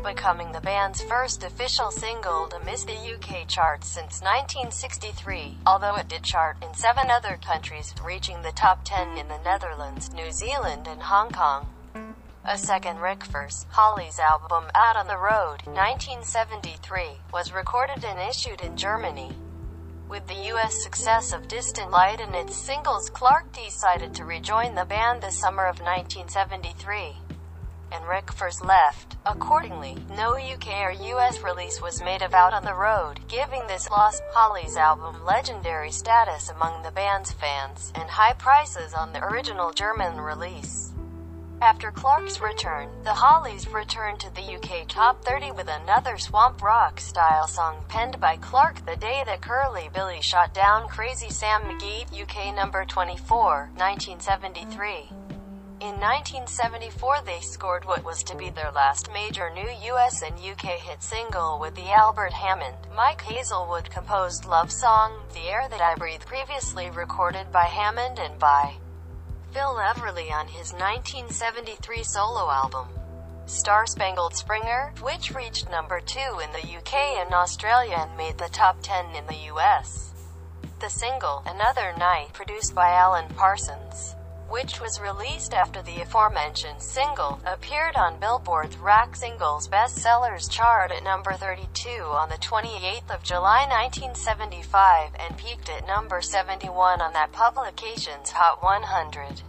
becoming 0.03 0.53
the 0.53 0.61
band's 0.63 1.03
first 1.03 1.45
official 1.45 1.91
single 1.91 2.47
to 2.49 2.59
miss 2.65 2.85
the 2.85 2.95
UK 2.95 3.47
charts 3.47 3.87
since 3.87 4.23
1963, 4.23 5.59
although 5.67 5.97
it 5.97 6.09
did 6.09 6.23
chart 6.23 6.57
in 6.63 6.73
seven 6.73 7.11
other 7.11 7.39
countries, 7.45 7.95
reaching 8.03 8.41
the 8.41 8.53
top 8.53 8.83
10 8.85 9.19
in 9.19 9.29
the 9.29 9.43
Netherlands, 9.45 10.11
New 10.15 10.33
Zealand 10.33 10.87
and 10.89 11.03
Hong 11.03 11.31
Kong. 11.31 11.69
A 12.51 12.57
second 12.57 12.97
Rickfors, 12.97 13.67
Hollies 13.69 14.19
album 14.19 14.71
Out 14.75 14.97
on 14.97 15.07
the 15.07 15.19
Road, 15.19 15.67
1973, 15.67 17.21
was 17.31 17.53
recorded 17.53 18.03
and 18.03 18.19
issued 18.19 18.63
in 18.63 18.75
Germany. 18.75 19.33
With 20.09 20.27
the 20.27 20.49
US 20.55 20.83
success 20.83 21.35
of 21.35 21.47
Distant 21.47 21.91
Light 21.91 22.23
and 22.23 22.35
its 22.35 22.57
singles 22.57 23.11
Clarke 23.11 23.53
decided 23.53 24.15
to 24.15 24.25
rejoin 24.25 24.75
the 24.75 24.87
band 24.87 25.21
the 25.21 25.31
summer 25.31 25.67
of 25.67 25.83
1973. 25.83 27.19
And 27.93 28.05
Rickfors 28.05 28.65
left. 28.65 29.19
Accordingly, 29.27 29.99
no 30.17 30.39
UK 30.39 30.69
or 30.81 30.93
US 30.93 31.43
release 31.43 31.83
was 31.83 32.01
made 32.01 32.23
of 32.23 32.33
Out 32.33 32.55
on 32.55 32.65
the 32.65 32.73
Road, 32.73 33.21
giving 33.29 33.67
this 33.67 33.91
lost 33.91 34.23
Hollies 34.33 34.79
album 34.79 35.23
legendary 35.23 35.91
status 35.91 36.49
among 36.49 36.83
the 36.83 36.93
band's 36.93 37.31
fans, 37.31 37.93
and 37.95 38.09
high 38.09 38.33
prices 38.33 38.95
on 38.95 39.13
the 39.13 39.23
original 39.23 39.71
German 39.71 40.19
release. 40.19 40.95
After 41.61 41.91
Clarke's 41.91 42.41
return, 42.41 42.89
the 43.03 43.13
Hollies 43.13 43.67
returned 43.67 44.21
to 44.21 44.33
the 44.33 44.55
UK 44.55 44.87
top 44.87 45.25
30 45.25 45.51
with 45.51 45.69
another 45.69 46.17
swamp 46.17 46.63
rock 46.63 47.01
style 47.01 47.49
song 47.49 47.85
penned 47.89 48.21
by 48.21 48.37
Clarke 48.37 48.87
the 48.87 48.95
day 48.95 49.25
that 49.27 49.41
Curly 49.41 49.91
Billy 49.93 50.21
shot 50.21 50.55
down 50.55 50.87
Crazy 50.87 51.31
Sam 51.31 51.63
McGee, 51.63 52.23
UK 52.23 52.55
number 52.55 52.85
24, 52.85 53.71
1973. 53.75 55.11
In 55.81 55.99
1974 55.99 57.23
they 57.27 57.41
scored 57.41 57.85
what 57.85 58.05
was 58.05 58.23
to 58.23 58.37
be 58.37 58.51
their 58.51 58.71
last 58.71 59.13
major 59.13 59.51
new 59.51 59.69
US 59.95 60.23
and 60.23 60.39
UK 60.39 60.79
hit 60.79 61.03
single 61.03 61.59
with 61.59 61.75
the 61.75 61.91
Albert 61.91 62.35
Hammond, 62.35 62.77
Mike 62.95 63.23
Hazelwood 63.23 63.91
composed 63.91 64.45
love 64.45 64.71
song, 64.71 65.13
The 65.35 65.49
Air 65.49 65.67
That 65.69 65.81
I 65.81 65.97
Breathe 65.97 66.25
previously 66.25 66.89
recorded 66.91 67.51
by 67.51 67.65
Hammond 67.65 68.21
and 68.21 68.39
by 68.39 68.77
Phil 69.59 69.75
Everly 69.75 70.31
on 70.31 70.47
his 70.47 70.73
1973 70.73 72.05
solo 72.05 72.49
album, 72.49 72.87
Star 73.47 73.87
Spangled 73.89 74.37
Springer, 74.37 74.93
which 75.01 75.35
reached 75.35 75.69
number 75.69 75.99
2 75.99 76.21
in 76.45 76.53
the 76.53 76.79
UK 76.79 76.95
and 76.95 77.35
Australia 77.35 77.97
and 77.99 78.17
made 78.17 78.39
the 78.39 78.49
top 78.51 78.77
10 78.83 79.17
in 79.17 79.27
the 79.27 79.51
US. 79.53 80.15
The 80.79 80.89
single, 80.89 81.43
Another 81.45 81.93
Night, 81.99 82.33
produced 82.35 82.73
by 82.73 82.93
Alan 82.93 83.27
Parsons, 83.35 84.15
which 84.49 84.81
was 84.81 85.01
released 85.01 85.53
after 85.53 85.83
the 85.83 86.03
aforementioned 86.03 86.81
single, 86.81 87.41
appeared 87.45 87.97
on 87.97 88.21
Billboard's 88.21 88.77
Rock 88.77 89.17
Singles 89.17 89.67
Bestsellers 89.67 90.49
chart 90.49 90.93
at 90.93 91.03
number 91.03 91.33
32 91.33 91.89
on 92.05 92.29
the 92.29 92.37
28th 92.37 93.11
of 93.11 93.25
July 93.25 93.67
1975 93.67 95.11
and 95.19 95.37
peaked 95.37 95.69
at 95.69 95.85
number 95.85 96.23
71 96.23 97.01
on 97.01 97.13
that 97.13 97.33
publication's 97.33 98.31
Hot 98.31 98.63
100. 98.63 99.43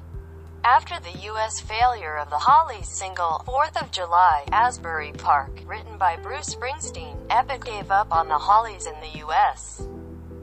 After 0.63 0.99
the 0.99 1.17
U.S. 1.19 1.59
failure 1.59 2.17
of 2.17 2.29
the 2.29 2.37
Hollies 2.37 2.89
single, 2.89 3.43
4th 3.47 3.81
of 3.81 3.91
July, 3.91 4.43
Asbury 4.51 5.13
Park, 5.13 5.51
written 5.65 5.97
by 5.97 6.17
Bruce 6.17 6.53
Springsteen, 6.53 7.17
Epic 7.29 7.63
gave 7.63 7.91
up 7.91 8.11
on 8.11 8.27
the 8.27 8.37
Hollies 8.37 8.85
in 8.85 8.99
the 8.99 9.19
U.S 9.19 9.87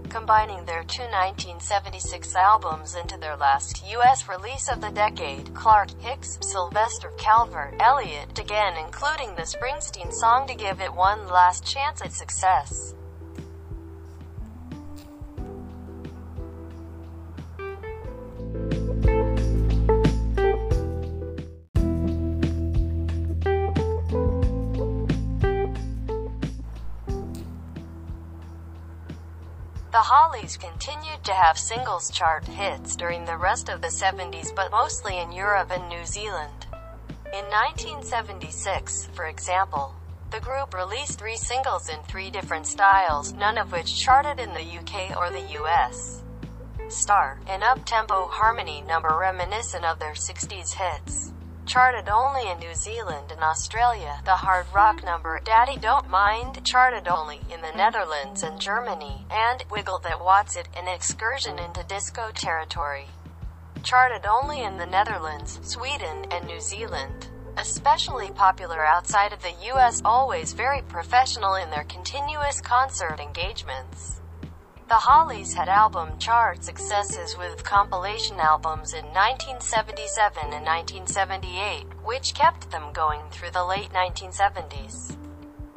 combining 0.09 0.65
their 0.65 0.83
two 0.85 1.03
1976 1.03 2.35
albums 2.37 2.95
into 2.95 3.19
their 3.19 3.37
last 3.37 3.85
U.S. 3.87 4.27
release 4.29 4.69
of 4.69 4.81
the 4.81 4.91
decade, 4.91 5.53
Clarke, 5.55 5.91
Hicks, 6.01 6.39
Sylvester, 6.41 7.13
Calvert, 7.19 7.75
Elliott, 7.81 8.39
again 8.39 8.75
including 8.79 9.35
the 9.35 9.43
Springsteen 9.43 10.11
song 10.11 10.47
to 10.47 10.55
give 10.55 10.81
it 10.81 10.95
one 10.95 11.29
last 11.29 11.67
chance 11.67 12.01
at 12.01 12.13
success. 12.13 12.95
The 29.97 30.03
Hollies 30.03 30.59
continued 30.59 31.25
to 31.25 31.33
have 31.33 31.57
singles 31.57 32.11
chart 32.11 32.47
hits 32.47 32.97
during 32.97 33.25
the 33.25 33.39
rest 33.39 33.71
of 33.71 33.81
the 33.81 33.89
70s 33.89 34.55
but 34.55 34.71
mostly 34.71 35.17
in 35.17 35.33
Europe 35.33 35.71
and 35.71 35.89
New 35.89 36.05
Zealand. 36.05 36.67
In 37.33 37.47
1976, 37.47 39.09
for 39.15 39.25
example, 39.25 39.95
the 40.31 40.41
group 40.41 40.75
released 40.75 41.19
three 41.19 41.39
singles 41.39 41.89
in 41.89 41.97
three 42.03 42.29
different 42.29 42.67
styles, 42.67 43.33
none 43.33 43.57
of 43.57 43.73
which 43.73 43.99
charted 43.99 44.39
in 44.39 44.53
the 44.53 44.79
UK 44.79 45.17
or 45.17 45.31
the 45.31 45.63
US. 45.63 46.23
Star, 46.89 47.41
an 47.47 47.63
up-tempo 47.63 48.27
harmony 48.27 48.83
number 48.83 49.17
reminiscent 49.19 49.87
of 49.87 49.99
their 49.99 50.13
60s 50.13 50.75
hits. 50.75 51.33
Charted 51.67 52.09
only 52.09 52.49
in 52.49 52.61
New 52.61 52.75
Zealand 52.77 53.33
and 53.33 53.43
Australia, 53.43 54.21
the 54.25 54.37
hard 54.37 54.67
rock 54.73 55.03
number 55.03 55.41
Daddy 55.41 55.77
Don't 55.77 56.09
Mind 56.09 56.65
charted 56.65 57.09
only 57.09 57.41
in 57.53 57.61
the 57.61 57.77
Netherlands 57.77 58.45
and 58.45 58.61
Germany, 58.61 59.27
and 59.33 59.65
Wiggle 59.69 59.99
That 59.99 60.21
What's 60.21 60.55
It, 60.55 60.69
an 60.77 60.87
excursion 60.87 61.59
into 61.59 61.83
disco 61.83 62.31
territory. 62.33 63.07
Charted 63.83 64.27
only 64.27 64.63
in 64.63 64.77
the 64.77 64.87
Netherlands, 64.87 65.59
Sweden, 65.63 66.27
and 66.31 66.47
New 66.47 66.61
Zealand. 66.61 67.27
Especially 67.57 68.31
popular 68.31 68.87
outside 68.87 69.33
of 69.33 69.43
the 69.43 69.55
US, 69.75 70.01
always 70.05 70.53
very 70.53 70.83
professional 70.83 71.57
in 71.57 71.71
their 71.71 71.85
continuous 71.85 72.61
concert 72.61 73.19
engagements. 73.19 74.21
The 74.89 74.95
Hollies 74.95 75.53
had 75.53 75.69
album 75.69 76.17
chart 76.17 76.63
successes 76.63 77.37
with 77.37 77.65
compilation 77.65 78.39
albums 78.39 78.95
in 78.95 79.05
1977 79.07 80.53
and 80.53 80.65
1978, 80.65 81.87
which 82.05 82.35
kept 82.35 82.71
them 82.71 82.93
going 82.93 83.23
through 83.33 83.51
the 83.51 83.65
late 83.65 83.91
1970s. 83.93 85.17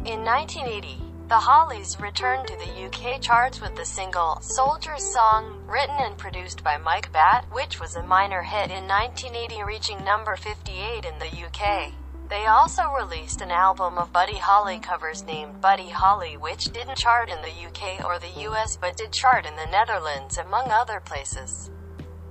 In 0.05 0.23
1980, 0.23 1.01
the 1.27 1.39
Hollies 1.39 1.99
returned 1.99 2.49
to 2.49 2.57
the 2.57 2.85
UK 2.85 3.19
charts 3.19 3.59
with 3.59 3.75
the 3.75 3.83
single 3.83 4.37
Soldier's 4.41 5.11
Song, 5.11 5.59
written 5.65 5.95
and 5.97 6.15
produced 6.15 6.63
by 6.63 6.77
Mike 6.77 7.11
Batt, 7.11 7.45
which 7.51 7.79
was 7.79 7.95
a 7.95 8.03
minor 8.03 8.43
hit 8.43 8.69
in 8.69 8.87
1980 8.87 9.63
reaching 9.63 10.05
number 10.05 10.35
58 10.35 11.03
in 11.03 11.17
the 11.17 11.45
UK. 11.47 11.93
They 12.29 12.45
also 12.45 12.91
released 12.91 13.41
an 13.41 13.49
album 13.49 13.97
of 13.97 14.13
Buddy 14.13 14.37
Holly 14.37 14.77
covers 14.77 15.23
named 15.23 15.61
Buddy 15.61 15.89
Holly 15.89 16.37
which 16.37 16.65
didn't 16.65 16.99
chart 16.99 17.27
in 17.27 17.41
the 17.41 17.65
UK 17.67 18.05
or 18.05 18.19
the 18.19 18.45
US 18.47 18.77
but 18.77 18.97
did 18.97 19.11
chart 19.11 19.47
in 19.47 19.55
the 19.55 19.65
Netherlands 19.65 20.37
among 20.37 20.69
other 20.69 20.99
places. 20.99 21.71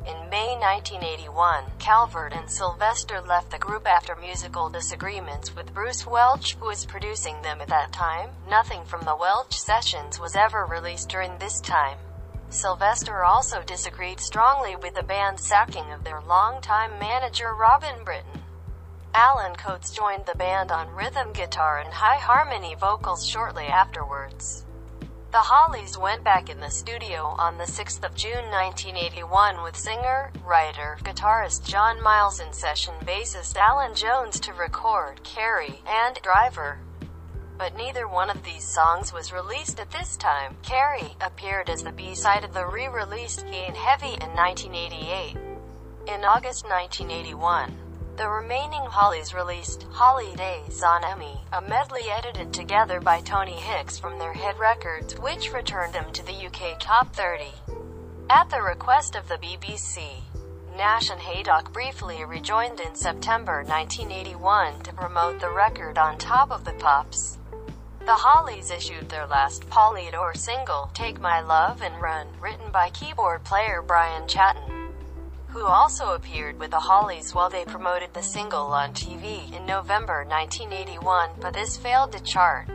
In 0.06 0.30
May 0.30 0.56
1981, 0.56 1.64
Calvert 1.80 2.32
and 2.32 2.48
Sylvester 2.48 3.20
left 3.20 3.50
the 3.50 3.58
group 3.58 3.88
after 3.88 4.14
musical 4.14 4.70
disagreements 4.70 5.56
with 5.56 5.74
Bruce 5.74 6.06
Welch, 6.06 6.54
who 6.54 6.66
was 6.66 6.86
producing 6.86 7.42
them 7.42 7.60
at 7.60 7.68
that 7.68 7.92
time. 7.92 8.30
Nothing 8.48 8.84
from 8.84 9.04
the 9.04 9.16
Welch 9.16 9.58
sessions 9.58 10.20
was 10.20 10.36
ever 10.36 10.64
released 10.64 11.08
during 11.08 11.36
this 11.38 11.60
time. 11.60 11.98
Sylvester 12.50 13.24
also 13.24 13.62
disagreed 13.64 14.20
strongly 14.20 14.76
with 14.76 14.94
the 14.94 15.02
band's 15.02 15.44
sacking 15.44 15.90
of 15.90 16.04
their 16.04 16.20
longtime 16.20 16.98
manager 17.00 17.52
Robin 17.52 18.04
Britton. 18.04 18.42
Alan 19.14 19.54
Coates 19.56 19.90
joined 19.90 20.26
the 20.26 20.36
band 20.36 20.70
on 20.70 20.94
rhythm 20.94 21.32
guitar 21.32 21.78
and 21.78 21.92
high 21.92 22.18
harmony 22.18 22.74
vocals 22.74 23.26
shortly 23.26 23.64
afterwards. 23.64 24.64
The 25.30 25.38
Hollies 25.38 25.98
went 25.98 26.24
back 26.24 26.48
in 26.48 26.60
the 26.60 26.70
studio 26.70 27.34
on 27.38 27.58
the 27.58 27.64
6th 27.64 28.04
of 28.04 28.14
June 28.14 28.50
1981 28.50 29.62
with 29.62 29.76
singer, 29.76 30.30
writer, 30.44 30.98
guitarist 31.02 31.66
John 31.66 32.02
Miles 32.02 32.40
and 32.40 32.54
session 32.54 32.94
bassist 33.04 33.56
Alan 33.56 33.94
Jones 33.94 34.40
to 34.40 34.52
record 34.52 35.22
Carrie 35.24 35.82
and 35.86 36.20
Driver. 36.22 36.78
But 37.58 37.76
neither 37.76 38.06
one 38.06 38.30
of 38.30 38.44
these 38.44 38.64
songs 38.64 39.12
was 39.12 39.32
released 39.32 39.80
at 39.80 39.90
this 39.90 40.16
time. 40.16 40.56
Carrie 40.62 41.16
appeared 41.20 41.68
as 41.68 41.82
the 41.82 41.92
B-side 41.92 42.44
of 42.44 42.54
the 42.54 42.66
re-released 42.66 43.44
Gain 43.46 43.74
Heavy 43.74 44.14
in 44.20 44.30
1988. 44.30 45.36
In 46.06 46.24
August 46.24 46.64
1981, 46.64 47.87
the 48.18 48.28
remaining 48.28 48.82
Hollies 48.82 49.32
released 49.32 49.86
Holliedaze 49.92 50.82
on 50.82 51.02
EMI, 51.02 51.38
a 51.52 51.62
medley 51.62 52.10
edited 52.10 52.52
together 52.52 53.00
by 53.00 53.20
Tony 53.20 53.52
Hicks 53.52 53.96
from 53.96 54.18
their 54.18 54.32
hit 54.32 54.58
records, 54.58 55.16
which 55.20 55.52
returned 55.52 55.92
them 55.92 56.12
to 56.12 56.26
the 56.26 56.46
UK 56.46 56.80
Top 56.80 57.14
30. 57.14 57.44
At 58.28 58.50
the 58.50 58.60
request 58.60 59.14
of 59.14 59.28
the 59.28 59.36
BBC, 59.36 60.22
Nash 60.76 61.10
and 61.10 61.20
Haydock 61.20 61.72
briefly 61.72 62.24
rejoined 62.24 62.80
in 62.80 62.96
September 62.96 63.62
1981 63.62 64.80
to 64.80 64.92
promote 64.94 65.38
the 65.38 65.50
record 65.50 65.96
on 65.96 66.18
Top 66.18 66.50
of 66.50 66.64
the 66.64 66.72
Pops. 66.72 67.38
The 68.00 68.14
Hollies 68.14 68.72
issued 68.72 69.10
their 69.10 69.28
last 69.28 69.70
Polydor 69.70 70.36
single, 70.36 70.90
Take 70.92 71.20
My 71.20 71.40
Love 71.40 71.82
and 71.82 71.94
Run, 72.02 72.26
written 72.40 72.72
by 72.72 72.90
keyboard 72.90 73.44
player 73.44 73.80
Brian 73.80 74.26
Chatton 74.26 74.77
who 75.58 75.66
also 75.66 76.14
appeared 76.14 76.56
with 76.60 76.70
the 76.70 76.78
Hollies 76.78 77.34
while 77.34 77.50
they 77.50 77.64
promoted 77.64 78.14
the 78.14 78.22
single 78.22 78.68
on 78.68 78.92
TV 78.92 79.52
in 79.52 79.66
November 79.66 80.24
1981, 80.24 81.30
but 81.40 81.52
this 81.52 81.76
failed 81.76 82.12
to 82.12 82.22
chart. 82.22 82.68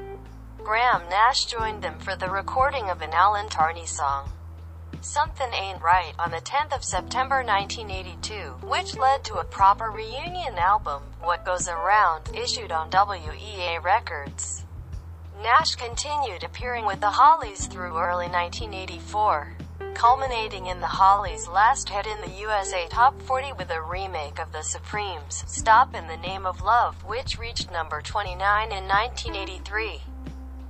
Graham 0.57 1.01
Nash 1.09 1.45
joined 1.45 1.81
them 1.81 1.97
for 1.99 2.17
the 2.17 2.29
recording 2.29 2.89
of 2.89 3.01
an 3.01 3.11
Alan 3.13 3.47
Tarney 3.47 3.85
song. 3.85 4.33
Something 4.99 5.53
Ain't 5.53 5.81
Right 5.81 6.13
on 6.19 6.31
the 6.31 6.41
10th 6.41 6.75
of 6.75 6.83
September 6.83 7.41
1982, 7.41 8.67
which 8.67 8.97
led 8.97 9.23
to 9.23 9.35
a 9.35 9.45
proper 9.45 9.89
reunion 9.89 10.57
album, 10.57 11.03
What 11.21 11.45
Goes 11.45 11.69
Around, 11.69 12.35
issued 12.35 12.73
on 12.73 12.89
WEA 12.89 13.79
Records. 13.81 14.65
Nash 15.41 15.75
continued 15.75 16.43
appearing 16.43 16.85
with 16.85 16.99
the 16.99 17.11
Hollies 17.11 17.65
through 17.67 17.97
early 17.97 18.27
1984 18.27 19.55
culminating 19.93 20.67
in 20.67 20.79
the 20.79 20.87
Hollies' 20.87 21.47
last 21.47 21.89
hit 21.89 22.05
in 22.05 22.19
the 22.21 22.39
USA 22.39 22.87
Top 22.89 23.21
40 23.21 23.53
with 23.53 23.69
a 23.69 23.81
remake 23.81 24.39
of 24.39 24.51
The 24.51 24.63
Supremes' 24.63 25.43
Stop 25.47 25.95
in 25.95 26.07
the 26.07 26.17
Name 26.17 26.45
of 26.45 26.61
Love, 26.61 27.03
which 27.03 27.37
reached 27.37 27.71
number 27.71 28.01
29 28.01 28.37
in 28.71 28.87
1983. 28.87 30.01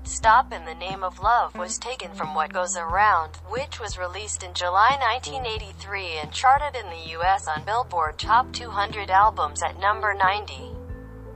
Stop 0.04 0.52
in 0.52 0.66
the 0.66 0.76
Name 0.76 1.04
of 1.04 1.20
Love 1.20 1.56
was 1.56 1.78
taken 1.78 2.12
from 2.14 2.36
What 2.36 2.52
Goes 2.52 2.76
Around, 2.76 3.38
which 3.50 3.80
was 3.80 3.98
released 3.98 4.44
in 4.44 4.54
July 4.54 4.98
1983 5.00 6.20
and 6.22 6.32
charted 6.32 6.76
in 6.76 6.90
the 6.90 7.18
US 7.18 7.48
on 7.48 7.64
Billboard 7.64 8.20
Top 8.20 8.52
200 8.52 9.10
Albums 9.10 9.64
at 9.64 9.80
number 9.80 10.14
90 10.14 10.83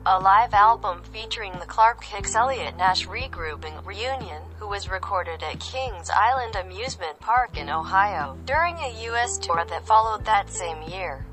a 0.10 0.17
live 0.22 0.54
album 0.54 1.02
featuring 1.12 1.52
the 1.60 1.65
Clarke 1.65 2.02
Hicks 2.02 2.34
Elliott 2.34 2.78
Nash 2.78 3.06
regrouping 3.08 3.86
reunion, 3.86 4.41
who 4.58 4.65
was 4.65 4.88
recorded 4.88 5.43
at 5.43 5.60
Kings 5.60 6.10
Island 6.10 6.56
Amusement 6.56 7.20
Park 7.20 7.58
in 7.58 7.70
Ohio, 7.70 8.38
during 8.46 8.78
a 8.78 9.04
U.S. 9.08 9.38
tour 9.38 9.65
that 9.70 9.86
followed 9.86 10.24
that 10.24 10.50
same 10.50 10.82
year. 10.84 11.26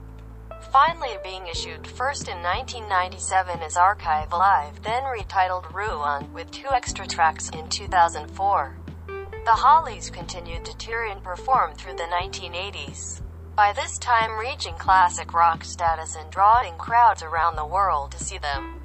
Finally 0.72 1.16
being 1.22 1.46
issued 1.46 1.86
first 1.86 2.26
in 2.26 2.42
1997 2.42 3.60
as 3.60 3.76
Archive 3.76 4.32
Live, 4.32 4.82
then 4.82 5.04
retitled 5.04 5.72
Ruin, 5.72 6.32
with 6.32 6.50
two 6.50 6.68
extra 6.72 7.06
tracks, 7.06 7.50
in 7.50 7.68
2004. 7.68 8.76
The 9.06 9.52
Hollies 9.52 10.10
continued 10.10 10.64
to 10.64 10.76
tour 10.78 11.04
and 11.04 11.22
perform 11.22 11.74
through 11.74 11.94
the 11.94 12.10
1980s 12.10 13.20
by 13.56 13.72
this 13.72 13.98
time 13.98 14.36
reaching 14.36 14.74
classic 14.74 15.32
rock 15.32 15.64
status 15.64 16.16
and 16.16 16.28
drawing 16.30 16.74
crowds 16.74 17.22
around 17.22 17.54
the 17.54 17.64
world 17.64 18.10
to 18.10 18.22
see 18.22 18.38
them. 18.38 18.80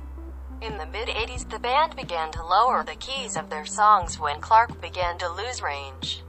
In 0.61 0.77
the 0.77 0.85
mid-80s 0.85 1.49
the 1.49 1.57
band 1.57 1.95
began 1.95 2.31
to 2.31 2.45
lower 2.45 2.83
the 2.83 2.95
keys 2.95 3.35
of 3.35 3.49
their 3.49 3.65
songs 3.65 4.19
when 4.19 4.39
Clarke 4.39 4.79
began 4.79 5.17
to 5.17 5.29
lose 5.29 5.63
range. 5.63 6.23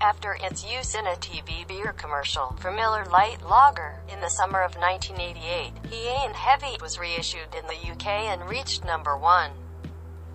After 0.00 0.38
its 0.40 0.64
use 0.64 0.94
in 0.94 1.06
a 1.06 1.16
TV 1.16 1.66
beer 1.68 1.92
commercial 1.92 2.56
for 2.58 2.70
Miller 2.70 3.04
Lite 3.04 3.42
Lager 3.42 4.00
in 4.10 4.20
the 4.20 4.30
summer 4.30 4.62
of 4.62 4.76
1988, 4.76 5.72
He 5.90 6.08
Ain't 6.08 6.36
Heavy 6.36 6.78
was 6.80 6.98
reissued 6.98 7.54
in 7.54 7.66
the 7.66 7.90
UK 7.92 8.06
and 8.06 8.48
reached 8.48 8.84
number 8.84 9.16
one 9.16 9.50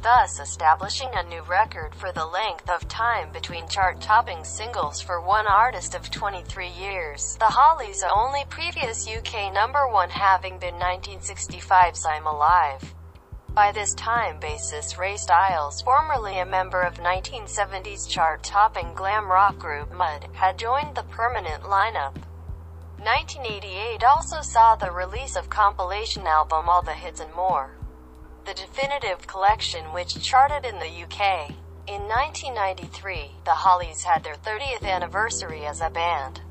thus 0.02 0.40
establishing 0.40 1.10
a 1.14 1.24
new 1.24 1.42
record 1.44 1.94
for 1.94 2.12
the 2.12 2.26
length 2.26 2.70
of 2.70 2.88
time 2.88 3.32
between 3.32 3.68
chart-topping 3.68 4.44
singles 4.44 5.02
for 5.02 5.20
one 5.20 5.46
artist 5.48 5.96
of 5.96 6.10
23 6.10 6.70
years. 6.70 7.36
The 7.40 7.46
Hollies' 7.46 8.04
only 8.04 8.46
previous 8.50 9.08
UK 9.08 9.54
number 9.54 9.88
one 9.88 10.10
having 10.10 10.58
been 10.58 10.76
1965's 10.76 12.06
I'm 12.06 12.26
Alive. 12.26 12.94
By 13.50 13.72
this 13.72 13.94
time 13.96 14.40
bassist 14.40 14.98
Ray 14.98 15.18
Styles, 15.18 15.82
formerly 15.82 16.40
a 16.40 16.46
member 16.46 16.82
of 16.82 16.96
1970s 16.96 18.08
chart-topping 18.08 18.94
glam 18.94 19.30
rock 19.30 19.58
group 19.58 19.92
Mud, 19.92 20.28
had 20.34 20.58
joined 20.58 20.96
the 20.96 21.04
permanent 21.04 21.64
lineup. 21.64 22.16
1988 23.00 24.04
also 24.04 24.42
saw 24.42 24.76
the 24.76 24.92
release 24.92 25.36
of 25.36 25.50
compilation 25.50 26.28
album 26.28 26.70
All 26.70 26.82
the 26.82 26.94
Hits 26.94 27.20
and 27.20 27.34
More 27.34 27.79
the 28.46 28.54
definitive 28.54 29.28
collection 29.28 29.86
which 29.94 30.22
charted 30.22 30.66
in 30.66 30.80
the 30.80 31.04
UK. 31.04 31.50
In 31.88 32.04
1993, 32.04 33.32
the 33.46 33.52
Hollies 33.52 34.04
had 34.04 34.24
their 34.24 34.36
30th 34.36 34.84
anniversary 34.84 35.66
as 35.66 35.82
a 35.82 35.90
band. 35.90 36.42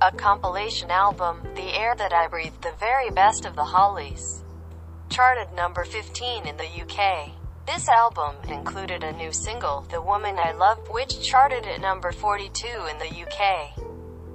A 0.00 0.12
compilation 0.12 0.90
album, 0.90 1.40
The 1.54 1.74
Air 1.74 1.94
That 1.96 2.12
I 2.12 2.28
Breathe, 2.28 2.60
the 2.60 2.74
very 2.78 3.10
best 3.10 3.46
of 3.46 3.56
the 3.56 3.64
Hollies, 3.64 4.42
charted 5.08 5.52
number 5.54 5.84
15 5.84 6.46
in 6.46 6.56
the 6.56 6.82
UK. 6.82 7.30
This 7.66 7.88
album 7.88 8.36
included 8.48 9.02
a 9.02 9.12
new 9.12 9.32
single, 9.32 9.86
The 9.90 10.02
Woman 10.02 10.38
I 10.38 10.52
Love, 10.52 10.78
which 10.90 11.22
charted 11.22 11.64
at 11.64 11.80
number 11.80 12.12
42 12.12 12.66
in 12.90 12.98
the 12.98 13.22
UK. 13.22 13.83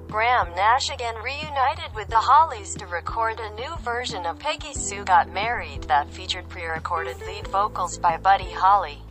Graham 0.10 0.56
Nash 0.56 0.89
again 0.89 1.13
reunited 1.22 1.93
with 1.93 2.08
the 2.08 2.17
Hollies 2.17 2.74
to 2.78 2.88
record 2.88 3.39
a 3.39 3.54
new 3.54 3.76
version 3.84 4.26
of 4.26 4.39
Peggy 4.39 4.74
Sue 4.74 5.04
Got 5.04 5.30
Married 5.30 5.84
that 5.84 6.10
featured 6.10 6.50
pre-recorded 6.50 7.22
lead 7.22 7.45
vocals 7.50 8.00
by 8.00 8.17
Buddy 8.17 8.50
Holly. 8.52 9.04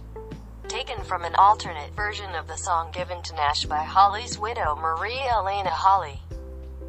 taken 0.67 1.03
from 1.05 1.23
an 1.25 1.37
alternate 1.37 1.95
version 1.95 2.35
of 2.35 2.49
the 2.49 2.57
song 2.57 2.91
given 2.93 3.23
to 3.23 3.35
Nash 3.37 3.65
by 3.65 3.85
Holly's 3.85 4.41
widow 4.41 4.75
Maria 4.75 5.31
Elena 5.31 5.71
Holly. 5.71 6.21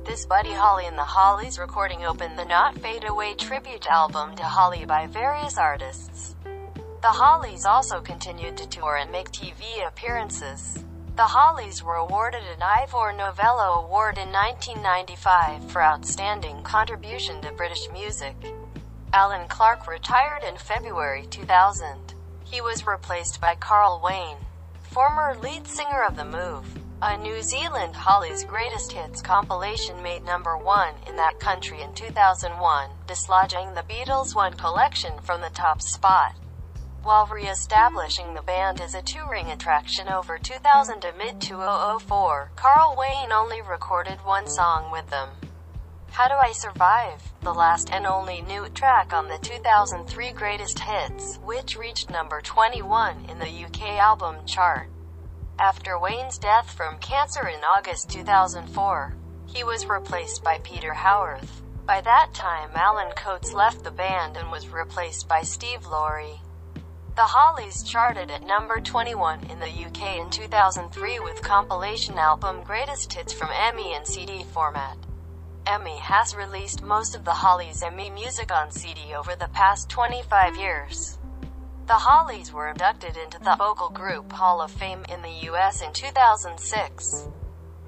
This 0.05 0.25
Buddy 0.25 0.53
Holly 0.53 0.87
and 0.87 0.97
the 0.97 1.03
Hollies 1.03 1.59
recording 1.59 2.03
opened 2.03 2.37
the 2.37 2.45
Not 2.45 2.79
Fade 2.79 3.07
Away 3.07 3.35
tribute 3.35 3.85
album 3.85 4.35
to 4.37 4.43
Holly 4.43 4.85
by 4.85 5.05
various 5.05 5.59
artists. 5.59 6.35
The 6.43 7.07
Hollies 7.07 7.63
also 7.63 8.01
continued 8.01 8.57
to 8.57 8.67
tour 8.67 8.97
and 8.97 9.11
make 9.11 9.29
TV 9.29 9.87
appearances. 9.87 10.83
The 11.19 11.35
Hollies 11.35 11.83
were 11.83 11.95
awarded 11.95 12.43
an 12.43 12.63
Ivor 12.63 13.11
Novello 13.11 13.83
Award 13.83 14.17
in 14.17 14.31
1995 14.31 15.69
for 15.69 15.83
outstanding 15.83 16.63
contribution 16.63 17.41
to 17.41 17.51
British 17.51 17.89
music. 17.91 18.37
Allan 19.11 19.49
Clarke 19.49 19.85
retired 19.85 20.45
in 20.45 20.55
February 20.55 21.25
2000. 21.25 22.13
He 22.45 22.61
was 22.61 22.87
replaced 22.87 23.41
by 23.41 23.55
Carl 23.55 23.99
Wayne, 24.01 24.37
former 24.81 25.35
lead 25.35 25.67
singer 25.67 26.03
of 26.03 26.15
The 26.15 26.23
Move. 26.23 26.79
A 27.01 27.17
New 27.17 27.41
Zealand 27.41 27.97
Hollies 27.97 28.45
Greatest 28.45 28.93
Hits 28.93 29.21
compilation 29.21 30.01
made 30.01 30.23
number 30.23 30.55
one 30.57 30.93
in 31.05 31.17
that 31.17 31.41
country 31.41 31.81
in 31.81 31.93
2001, 31.95 32.91
dislodging 33.07 33.73
the 33.73 33.83
Beatles' 33.83 34.35
One 34.35 34.53
collection 34.53 35.19
from 35.21 35.41
the 35.41 35.49
top 35.49 35.81
spot. 35.81 36.35
While 37.01 37.27
re-establishing 37.27 38.33
the 38.33 38.41
band 38.41 38.81
as 38.81 38.93
a 38.93 39.01
touring 39.01 39.49
attraction 39.51 40.09
over 40.09 40.37
2000 40.37 40.99
to 41.01 41.13
mid-2004, 41.13 42.55
Carl 42.55 42.95
Wayne 42.97 43.31
only 43.31 43.61
recorded 43.61 44.19
one 44.25 44.47
song 44.47 44.91
with 44.91 45.09
them. 45.09 45.29
How 46.11 46.27
Do 46.27 46.33
I 46.33 46.51
Survive? 46.51 47.21
The 47.41 47.53
last 47.53 47.89
and 47.91 48.05
only 48.05 48.41
new 48.41 48.67
track 48.69 49.13
on 49.13 49.29
the 49.29 49.37
2003 49.37 50.31
Greatest 50.31 50.79
Hits, 50.79 51.37
which 51.37 51.77
reached 51.77 52.09
number 52.09 52.41
21 52.41 53.25
in 53.29 53.39
the 53.39 53.65
UK 53.65 53.97
album 53.97 54.45
chart. 54.45 54.89
After 55.57 55.97
Wayne's 55.97 56.37
death 56.37 56.69
from 56.69 56.99
cancer 56.99 57.47
in 57.47 57.63
August 57.63 58.09
2004, 58.09 59.15
he 59.45 59.63
was 59.63 59.85
replaced 59.85 60.43
by 60.43 60.59
Peter 60.59 60.93
Howarth. 60.93 61.61
By 61.85 62.01
that 62.01 62.33
time 62.33 62.71
Alan 62.75 63.13
Coates 63.13 63.53
left 63.53 63.83
the 63.83 63.91
band 63.91 64.35
and 64.35 64.51
was 64.51 64.67
replaced 64.67 65.27
by 65.29 65.41
Steve 65.43 65.85
Lauri. 65.85 66.41
The 67.19 67.25
Hollies 67.25 67.83
charted 67.83 68.31
at 68.31 68.43
number 68.43 68.79
21 68.79 69.47
in 69.51 69.59
the 69.59 69.67
UK 69.67 70.19
in 70.21 70.29
2003 70.29 71.19
with 71.19 71.41
compilation 71.41 72.17
album 72.17 72.63
Greatest 72.63 73.11
Hits 73.11 73.33
from 73.33 73.49
Emmy 73.53 73.93
in 73.93 74.05
CD 74.05 74.45
format. 74.53 74.95
Emmy 75.67 75.97
has 75.97 76.33
released 76.33 76.81
most 76.81 77.17
of 77.17 77.25
the 77.25 77.33
Hollies 77.33 77.83
Emmy 77.83 78.09
music 78.09 78.53
on 78.53 78.71
CD 78.71 79.13
over 79.13 79.35
the 79.35 79.49
past 79.49 79.89
25 79.89 80.55
years. 80.55 81.17
The 81.87 81.95
Hollies 81.95 82.53
were 82.53 82.69
inducted 82.69 83.17
into 83.17 83.37
the 83.39 83.57
Vocal 83.57 83.89
Group 83.89 84.31
Hall 84.31 84.61
of 84.61 84.71
Fame 84.71 85.03
in 85.09 85.21
the 85.21 85.49
US 85.51 85.81
in 85.81 85.91
2006. 85.91 87.27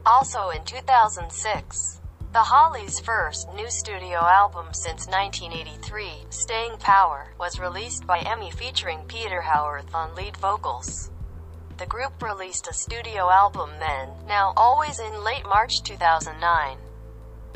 Also 0.05 0.49
in 0.49 0.65
2006, 0.65 2.00
the 2.33 2.39
Hollies' 2.39 2.97
first 3.01 3.53
new 3.55 3.69
studio 3.69 4.19
album 4.19 4.67
since 4.71 5.05
1983, 5.07 6.27
Staying 6.29 6.77
Power, 6.77 7.33
was 7.37 7.59
released 7.59 8.07
by 8.07 8.19
EMI 8.19 8.53
featuring 8.53 9.03
Peter 9.05 9.41
Howarth 9.41 9.93
on 9.93 10.15
lead 10.15 10.37
vocals. 10.37 11.11
The 11.77 11.85
group 11.85 12.23
released 12.23 12.69
a 12.69 12.73
studio 12.73 13.29
album 13.29 13.71
then, 13.79 14.11
now 14.27 14.53
always 14.55 14.97
in 14.99 15.25
late 15.25 15.43
March 15.43 15.83
2009. 15.83 16.77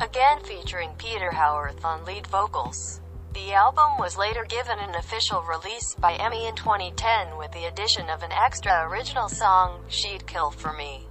Again 0.01 0.43
featuring 0.43 0.89
Peter 0.97 1.31
Howarth 1.31 1.85
on 1.85 2.03
lead 2.03 2.27
vocals. 2.27 2.99
The 3.33 3.53
album 3.53 3.97
was 3.97 4.17
later 4.17 4.43
given 4.43 4.79
an 4.79 4.95
official 4.95 5.41
release 5.43 5.95
by 5.95 6.17
EMI 6.17 6.49
in 6.49 6.55
2010 6.55 7.37
with 7.37 7.51
the 7.53 7.63
addition 7.63 8.09
of 8.09 8.23
an 8.23 8.33
extra 8.33 8.89
original 8.89 9.29
song, 9.29 9.85
She'd 9.87 10.27
Kill 10.27 10.51
For 10.51 10.73
Me. 10.73 11.07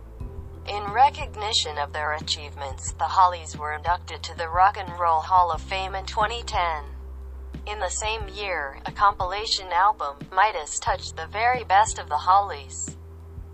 In 0.66 0.84
recognition 0.84 1.76
of 1.76 1.92
their 1.92 2.14
achievements, 2.14 2.92
the 2.92 3.04
Hollies 3.04 3.54
were 3.54 3.74
inducted 3.74 4.22
to 4.22 4.34
the 4.38 4.48
Rock 4.48 4.78
and 4.78 4.98
Roll 4.98 5.20
Hall 5.20 5.50
of 5.50 5.60
Fame 5.60 5.94
in 5.94 6.06
2010. 6.06 6.84
In 7.66 7.80
the 7.80 7.90
same 7.90 8.28
year, 8.30 8.78
a 8.86 8.92
compilation 8.92 9.66
album, 9.72 10.16
Midas 10.32 10.78
touched 10.78 11.16
the 11.16 11.26
very 11.26 11.64
best 11.64 11.98
of 11.98 12.08
the 12.08 12.16
Hollies. 12.16 12.96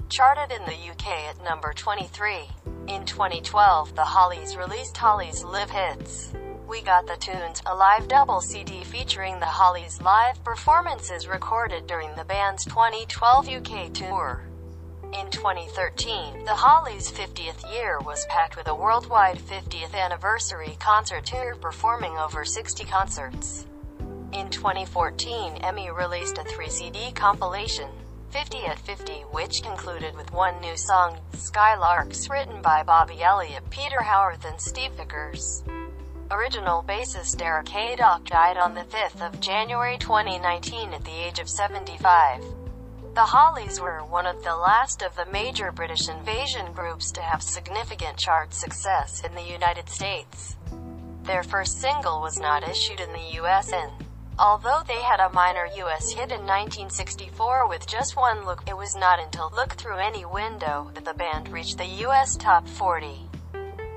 Charted 0.08 0.52
in 0.56 0.64
the 0.66 0.90
UK 0.90 1.08
at 1.28 1.42
number 1.42 1.72
23. 1.72 2.48
In 2.86 3.04
2012, 3.04 3.96
the 3.96 4.04
Hollies 4.04 4.56
released 4.56 4.96
Hollies 4.96 5.42
Live 5.42 5.70
Hits. 5.70 6.32
We 6.68 6.80
Got 6.80 7.08
the 7.08 7.16
Tunes, 7.16 7.60
a 7.66 7.74
live 7.74 8.06
double 8.06 8.40
CD 8.40 8.84
featuring 8.84 9.40
the 9.40 9.46
Hollies' 9.46 10.00
live 10.00 10.42
performances 10.44 11.26
recorded 11.26 11.88
during 11.88 12.14
the 12.14 12.24
band's 12.24 12.64
2012 12.66 13.48
UK 13.48 13.92
tour. 13.92 14.49
In 15.12 15.28
2013, 15.28 16.44
the 16.44 16.54
Hollies' 16.54 17.10
50th 17.10 17.68
year 17.72 17.98
was 17.98 18.26
packed 18.26 18.56
with 18.56 18.68
a 18.68 18.74
worldwide 18.74 19.38
50th 19.38 19.92
anniversary 19.92 20.76
concert 20.78 21.26
tour 21.26 21.56
performing 21.56 22.16
over 22.16 22.44
60 22.44 22.84
concerts. 22.84 23.66
In 24.32 24.48
2014, 24.50 25.56
Emmy 25.56 25.90
released 25.90 26.38
a 26.38 26.42
3-CD 26.42 27.10
compilation, 27.10 27.88
50 28.30 28.58
at 28.66 28.78
50, 28.78 29.12
which 29.32 29.64
concluded 29.64 30.14
with 30.14 30.32
one 30.32 30.60
new 30.60 30.76
song, 30.76 31.18
Skylarks, 31.32 32.30
written 32.30 32.62
by 32.62 32.84
Bobby 32.84 33.20
Elliott, 33.20 33.68
Peter 33.70 34.02
Howarth 34.02 34.44
and 34.44 34.60
Steve 34.60 34.92
Vickers. 34.92 35.64
Original 36.30 36.84
bassist 36.84 37.42
Eric 37.42 37.68
Haydock 37.70 38.24
died 38.26 38.56
on 38.56 38.74
the 38.74 38.82
5th 38.82 39.26
of 39.26 39.40
January 39.40 39.98
2019 39.98 40.94
at 40.94 41.04
the 41.04 41.10
age 41.10 41.40
of 41.40 41.48
75. 41.48 42.59
The 43.12 43.26
Hollies 43.26 43.80
were 43.80 44.04
one 44.04 44.24
of 44.24 44.44
the 44.44 44.54
last 44.54 45.02
of 45.02 45.16
the 45.16 45.26
major 45.26 45.72
British 45.72 46.08
invasion 46.08 46.72
groups 46.72 47.10
to 47.12 47.20
have 47.20 47.42
significant 47.42 48.16
chart 48.16 48.54
success 48.54 49.24
in 49.24 49.34
the 49.34 49.42
United 49.42 49.88
States. 49.88 50.56
Their 51.24 51.42
first 51.42 51.80
single 51.80 52.20
was 52.20 52.38
not 52.38 52.62
issued 52.62 53.00
in 53.00 53.12
the 53.12 53.40
US 53.42 53.72
and, 53.72 53.90
although 54.38 54.82
they 54.86 55.02
had 55.02 55.18
a 55.18 55.32
minor 55.32 55.66
US 55.66 56.10
hit 56.10 56.30
in 56.30 56.46
1964 56.46 57.68
with 57.68 57.88
just 57.88 58.14
one 58.14 58.44
look, 58.44 58.62
it 58.68 58.76
was 58.76 58.94
not 58.94 59.18
until 59.18 59.50
Look 59.56 59.72
Through 59.72 59.96
Any 59.96 60.24
Window 60.24 60.92
that 60.94 61.04
the 61.04 61.12
band 61.12 61.48
reached 61.48 61.78
the 61.78 62.06
US 62.06 62.36
top 62.36 62.68
40. 62.68 63.28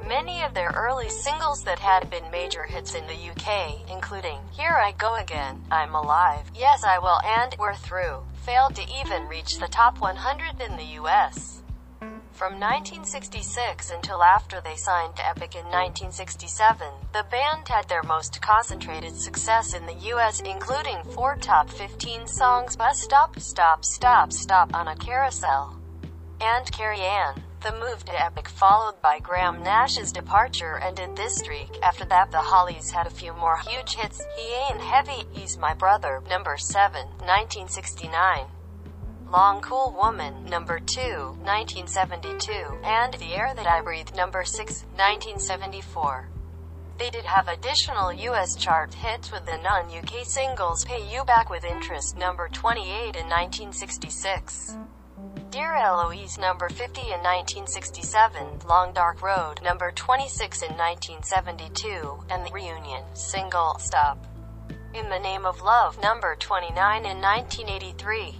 Many 0.08 0.42
of 0.42 0.56
their 0.56 0.72
early 0.76 1.10
singles 1.10 1.64
that 1.66 1.78
had 1.78 2.10
been 2.10 2.32
major 2.32 2.64
hits 2.64 2.96
in 2.96 3.06
the 3.06 3.30
UK, 3.30 3.88
including 3.92 4.40
Here 4.52 4.76
I 4.76 4.92
Go 4.94 5.14
Again, 5.16 5.64
I'm 5.70 5.94
Alive, 5.94 6.50
Yes 6.56 6.84
I 6.84 6.98
Will 6.98 7.22
and 7.24 7.56
We're 7.60 7.76
Through, 7.76 8.24
failed 8.46 8.76
to 8.76 8.84
even 9.00 9.28
reach 9.28 9.58
the 9.58 9.68
top 9.68 10.02
100 10.02 10.60
in 10.60 10.76
the 10.76 11.00
US. 11.02 11.62
From 12.34 12.60
1966 12.60 13.92
until 13.92 14.22
after 14.22 14.60
they 14.60 14.76
signed 14.76 15.16
to 15.16 15.26
Epic 15.26 15.56
in 15.56 15.64
1967, 15.66 16.88
the 17.14 17.26
band 17.32 17.68
had 17.70 17.88
their 17.88 18.04
most 18.04 18.42
concentrated 18.42 19.16
success 19.16 19.74
in 19.74 19.86
the 19.86 20.12
US 20.14 20.42
including 20.42 21.04
four 21.16 21.38
top 21.38 21.70
15 21.70 22.28
songs 22.28 22.76
Bus 22.76 23.02
Stop, 23.02 23.40
Stop, 23.40 23.86
Stop, 23.86 24.34
Stop 24.34 24.76
on 24.76 24.90
a 24.90 24.96
Carousel, 24.96 25.80
and 26.42 26.70
Carrie 26.72 27.00
Anne. 27.00 27.42
The 27.64 27.72
move 27.72 28.04
to 28.04 28.22
Epic 28.22 28.50
followed 28.50 29.02
by 29.02 29.20
Graham 29.20 29.64
Nash's 29.64 30.12
departure 30.12 30.80
ended 30.80 31.16
this 31.16 31.38
streak. 31.38 31.80
After 31.82 32.04
that 32.06 32.30
the 32.30 32.40
Hollies 32.40 32.92
had 32.92 33.08
a 33.08 33.10
few 33.10 33.32
more 33.32 33.58
huge 33.58 33.96
hits. 33.96 34.22
He 34.36 34.54
Ain't 34.54 34.82
Heavy, 34.82 35.24
He's 35.32 35.58
My 35.58 35.74
Brother, 35.74 36.22
number 36.30 36.58
7, 36.58 37.08
1969. 37.20 38.48
Long 39.32 39.62
Cool 39.62 39.96
Woman, 39.98 40.44
number 40.44 40.78
2, 40.78 41.00
1972, 41.40 42.52
and 42.84 43.14
The 43.14 43.34
Air 43.34 43.54
That 43.56 43.66
I 43.66 43.80
Breathe, 43.80 44.14
number 44.14 44.44
6, 44.44 44.84
1974. 44.98 46.28
They 46.98 47.10
did 47.10 47.24
have 47.24 47.48
additional 47.48 48.12
US 48.12 48.58
chart 48.58 48.94
hits 48.94 49.32
with 49.32 49.46
the 49.46 49.58
non-UK 49.64 50.26
singles 50.26 50.84
Pay 50.84 51.10
You 51.10 51.24
Back 51.24 51.50
With 51.50 51.64
Interest, 51.64 52.18
number 52.18 52.50
28 52.50 53.16
in 53.16 53.30
1966. 53.30 54.78
Dear 55.50 55.76
Eloise 55.76 56.38
number 56.38 56.70
50 56.70 57.02
in 57.02 57.22
1967, 57.22 58.60
Long 58.68 58.94
Dark 58.94 59.22
Road 59.22 59.62
number 59.64 59.92
26 59.92 60.62
in 60.62 60.70
1972, 60.70 62.26
and 62.30 62.46
the 62.46 62.52
reunion 62.52 63.04
single 63.14 63.78
Stop. 63.80 64.26
In 64.94 65.10
the 65.10 65.20
Name 65.20 65.46
of 65.46 65.62
Love 65.62 66.00
number 66.02 66.36
29 66.36 67.06
in 67.06 67.22
1983. 67.22 68.36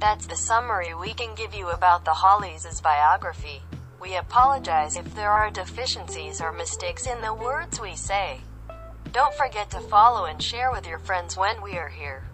That's 0.00 0.26
the 0.26 0.36
summary 0.36 0.94
we 0.94 1.14
can 1.14 1.34
give 1.34 1.54
you 1.54 1.68
about 1.68 2.04
the 2.04 2.12
Hollies' 2.12 2.80
biography. 2.80 3.62
We 4.02 4.16
apologize 4.16 4.96
if 4.96 5.14
there 5.14 5.30
are 5.30 5.48
deficiencies 5.48 6.40
or 6.40 6.50
mistakes 6.50 7.06
in 7.06 7.20
the 7.20 7.32
words 7.32 7.80
we 7.80 7.94
say. 7.94 8.40
Don't 9.12 9.32
forget 9.34 9.70
to 9.70 9.78
follow 9.78 10.24
and 10.24 10.42
share 10.42 10.72
with 10.72 10.88
your 10.88 10.98
friends 10.98 11.36
when 11.36 11.62
we 11.62 11.78
are 11.78 11.88
here. 11.88 12.24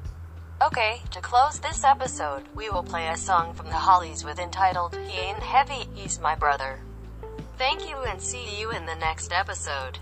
Okay, 0.62 1.02
to 1.10 1.20
close 1.20 1.58
this 1.58 1.84
episode, 1.84 2.44
we 2.54 2.70
will 2.70 2.82
play 2.82 3.08
a 3.08 3.18
song 3.18 3.52
from 3.52 3.66
the 3.66 3.74
Hollies 3.74 4.24
with 4.24 4.38
entitled 4.38 4.96
He 4.96 5.18
Ain't 5.18 5.42
Heavy, 5.42 5.86
He's 5.94 6.18
My 6.18 6.34
Brother. 6.34 6.80
Thank 7.58 7.86
you 7.86 7.98
and 7.98 8.18
see 8.18 8.58
you 8.58 8.70
in 8.70 8.86
the 8.86 8.96
next 8.96 9.30
episode. 9.30 9.98